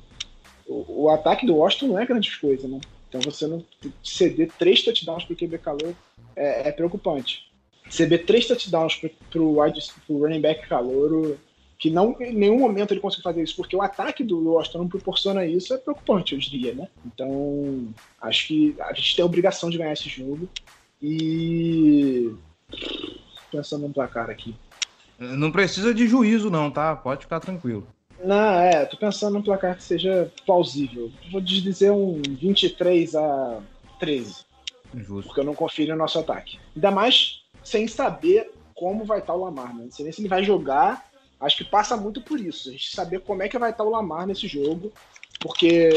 [0.65, 2.79] o, o ataque do Washington não é grande coisa, né?
[3.09, 3.61] Então você não
[4.01, 5.93] ceder três touchdowns pro QB calor
[6.41, 7.51] é, é preocupante.
[7.89, 11.37] Ceder três touchdowns pro, pro, wide, pro running back calouro,
[11.77, 14.87] que não em nenhum momento ele conseguiu fazer isso, porque o ataque do Washington não
[14.87, 16.87] proporciona isso, é preocupante, eu diria, né?
[17.05, 20.47] Então, acho que a gente tem a obrigação de ganhar esse jogo.
[21.01, 22.31] E.
[23.51, 24.55] Pensando no placar aqui.
[25.19, 26.95] Não precisa de juízo, não, tá?
[26.95, 27.85] Pode ficar tranquilo.
[28.23, 31.11] Não, é, tô pensando num placar que seja plausível.
[31.31, 33.59] Vou dizer um 23 a
[33.99, 34.45] 13,
[34.93, 35.27] Justo.
[35.27, 36.59] porque eu não confio no nosso ataque.
[36.75, 39.83] Ainda mais sem saber como vai estar o Lamar, né?
[39.83, 41.09] Não sei nem se ele vai jogar.
[41.39, 42.69] Acho que passa muito por isso.
[42.69, 44.91] A gente saber como é que vai estar o Lamar nesse jogo,
[45.39, 45.89] porque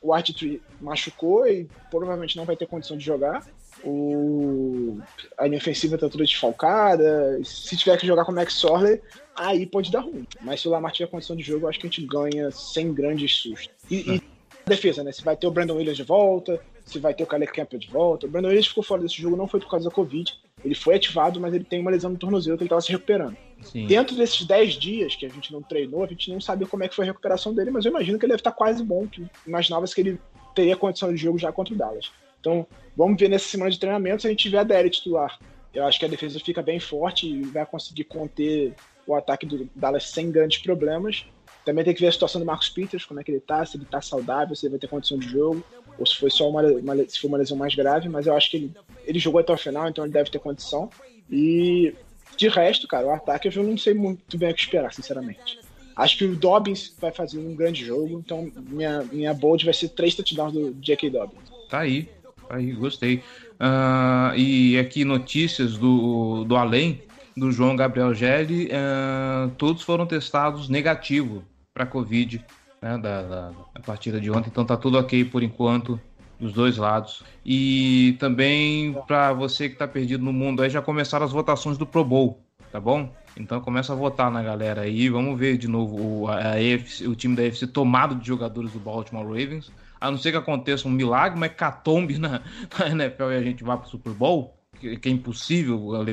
[0.00, 3.46] o Art3 machucou e provavelmente não vai ter condição de jogar.
[3.84, 4.98] O...
[5.36, 7.40] A linha ofensiva tá toda desfalcada.
[7.44, 9.00] Se tiver que jogar com o Max Sorley,
[9.36, 10.26] aí pode dar ruim.
[10.40, 12.92] Mas se o Lamar tiver condição de jogo, eu acho que a gente ganha sem
[12.92, 13.70] grandes sustos.
[13.90, 14.22] E, e
[14.66, 15.12] a defesa, né?
[15.12, 17.88] Se vai ter o Brandon Williams de volta, se vai ter o Caleb Campbell de
[17.88, 18.26] volta.
[18.26, 20.34] O Brandon Williams ficou fora desse jogo, não foi por causa da Covid.
[20.64, 23.36] Ele foi ativado, mas ele tem uma lesão no tornozelo que ele tava se recuperando.
[23.62, 23.86] Sim.
[23.86, 26.88] Dentro desses 10 dias que a gente não treinou, a gente não sabe como é
[26.88, 29.06] que foi a recuperação dele, mas eu imagino que ele deve estar quase bom.
[29.06, 30.20] Que imaginava-se que ele
[30.54, 32.10] teria condição de jogo já contra o Dallas.
[32.40, 32.66] Então,
[32.96, 35.38] vamos ver nessa semana de treinamento se a gente tiver a DL titular.
[35.74, 38.74] Eu acho que a defesa fica bem forte e vai conseguir conter
[39.06, 41.26] o ataque do Dallas sem grandes problemas.
[41.64, 43.76] Também tem que ver a situação do Marcos Peters, como é que ele tá, se
[43.76, 45.62] ele tá saudável, se ele vai ter condição de jogo,
[45.98, 48.50] ou se foi só uma, uma, se foi uma lesão mais grave, mas eu acho
[48.50, 48.72] que ele,
[49.04, 50.88] ele jogou até o final, então ele deve ter condição.
[51.30, 51.94] E
[52.36, 55.58] de resto, cara, o ataque eu não sei muito bem o que esperar, sinceramente.
[55.96, 59.88] Acho que o Dobbins vai fazer um grande jogo, então minha, minha bold vai ser
[59.88, 61.10] três touchdowns do J.K.
[61.10, 61.40] Dobbins.
[61.68, 62.08] Tá aí,
[62.48, 63.16] tá aí, gostei.
[63.16, 67.02] Uh, e aqui notícias do, do além
[67.36, 71.44] do João Gabriel Gelli, uh, todos foram testados negativo
[71.74, 72.44] para Covid
[72.80, 76.00] né, da, da, da, partida de ontem, então tá tudo ok por enquanto
[76.38, 77.22] dos dois lados.
[77.44, 81.86] E também para você que tá perdido no mundo, aí já começaram as votações do
[81.86, 83.12] Pro Bowl, tá bom?
[83.36, 87.14] Então começa a votar na galera aí, vamos ver de novo o, a AFC, o
[87.14, 89.70] time da AFC tomado de jogadores do Baltimore Ravens.
[90.00, 92.40] A não ser que aconteça um milagre, uma hecatombe na,
[92.78, 96.04] na NFL e a gente vá para Super Bowl, que, que, é impossível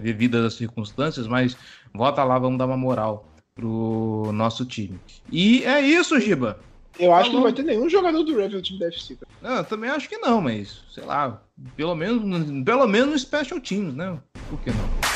[0.00, 1.56] devido às circunstâncias, mas
[1.92, 4.98] vota lá, vamos dar uma moral pro nosso time.
[5.30, 6.58] E é isso, Giba.
[6.98, 7.30] Eu acho Falou.
[7.30, 9.16] que não vai ter nenhum jogador do Ravens no time da FC.
[9.40, 11.42] Não, eu também acho que não, mas sei lá,
[11.76, 14.18] pelo menos, pelo menos no Special Teams, né?
[14.50, 15.11] Por que não?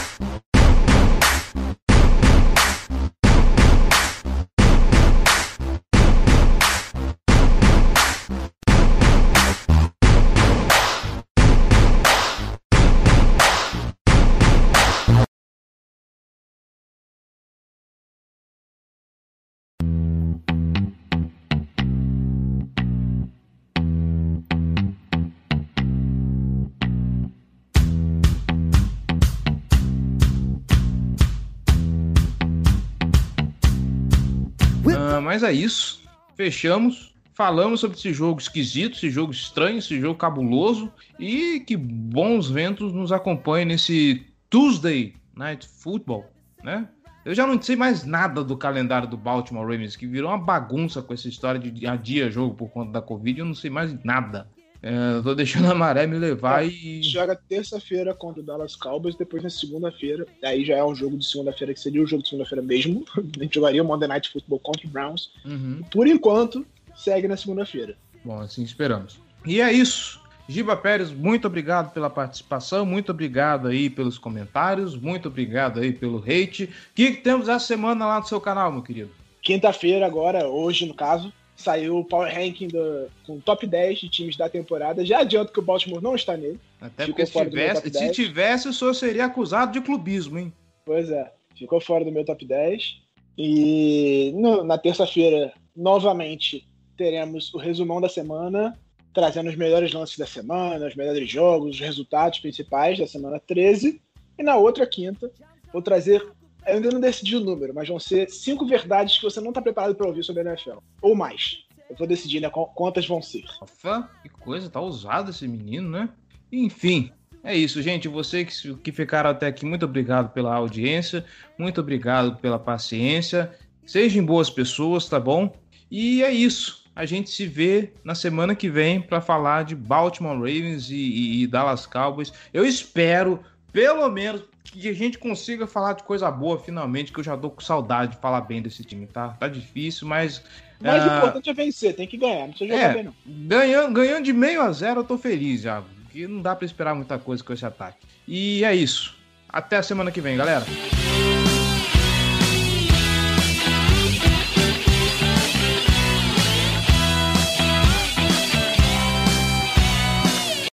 [35.36, 36.02] Mas é isso.
[36.34, 37.14] Fechamos.
[37.34, 40.90] Falamos sobre esse jogo esquisito, esse jogo estranho, esse jogo cabuloso.
[41.20, 46.24] E que bons ventos nos acompanhem nesse Tuesday Night Football,
[46.64, 46.88] né?
[47.22, 51.02] Eu já não sei mais nada do calendário do Baltimore Ravens, que virou uma bagunça
[51.02, 53.40] com essa história de adia jogo por conta da Covid.
[53.40, 54.48] Eu não sei mais nada.
[54.82, 57.02] É, tô deixando a maré me levar é, e.
[57.02, 60.26] Joga terça-feira contra o Dallas Cowboys, depois na segunda-feira.
[60.44, 63.04] Aí já é um jogo de segunda-feira, que seria o jogo de segunda-feira mesmo.
[63.16, 65.30] A gente jogaria o Monday Night Football contra o Browns.
[65.44, 65.82] Uhum.
[65.90, 67.96] Por enquanto, segue na segunda-feira.
[68.24, 69.18] Bom, assim esperamos.
[69.44, 70.20] E é isso.
[70.48, 76.18] Giba Pérez, muito obrigado pela participação, muito obrigado aí pelos comentários, muito obrigado aí pelo
[76.18, 76.64] hate.
[76.64, 79.10] O que, que temos essa semana lá no seu canal, meu querido?
[79.42, 84.36] Quinta-feira, agora, hoje no caso, saiu o Power Ranking do, com top 10 de times
[84.36, 85.04] da temporada.
[85.04, 86.60] Já adianto que o Baltimore não está nele.
[86.80, 90.52] Até porque se tivesse, se tivesse, o senhor seria acusado de clubismo, hein?
[90.84, 93.00] Pois é, ficou fora do meu top 10.
[93.38, 98.78] E no, na terça-feira, novamente, teremos o resumão da semana,
[99.12, 104.00] trazendo os melhores lances da semana, os melhores jogos, os resultados principais da semana 13.
[104.38, 105.30] E na outra quinta,
[105.72, 106.26] vou trazer
[106.66, 109.94] ainda não decidi o número, mas vão ser cinco verdades que você não está preparado
[109.94, 110.78] para ouvir sobre a NFL.
[111.00, 111.64] Ou mais.
[111.88, 112.50] Eu vou decidir, né?
[112.50, 113.44] Quantas vão ser.
[113.60, 116.08] Nossa, que coisa, tá ousado esse menino, né?
[116.50, 117.12] Enfim,
[117.44, 118.08] é isso, gente.
[118.08, 121.24] Você que, que ficaram até aqui, muito obrigado pela audiência,
[121.56, 123.52] muito obrigado pela paciência.
[123.84, 125.54] Sejam boas pessoas, tá bom?
[125.88, 126.84] E é isso.
[126.94, 131.42] A gente se vê na semana que vem para falar de Baltimore Ravens e, e,
[131.42, 132.32] e Dallas Cowboys.
[132.52, 133.40] Eu espero,
[133.70, 134.42] pelo menos,
[134.72, 138.12] que a gente consiga falar de coisa boa finalmente, que eu já dou com saudade
[138.12, 139.28] de falar bem desse time, tá?
[139.30, 140.42] Tá difícil, mas.
[140.80, 141.08] Mas uh...
[141.08, 143.14] o importante é vencer, tem que ganhar, não precisa jogar é, bem, não.
[143.26, 145.82] Ganhando, ganhando de meio a zero, eu tô feliz já.
[146.02, 148.06] Porque não dá para esperar muita coisa com esse ataque.
[148.26, 149.16] E é isso.
[149.48, 150.64] Até a semana que vem, galera.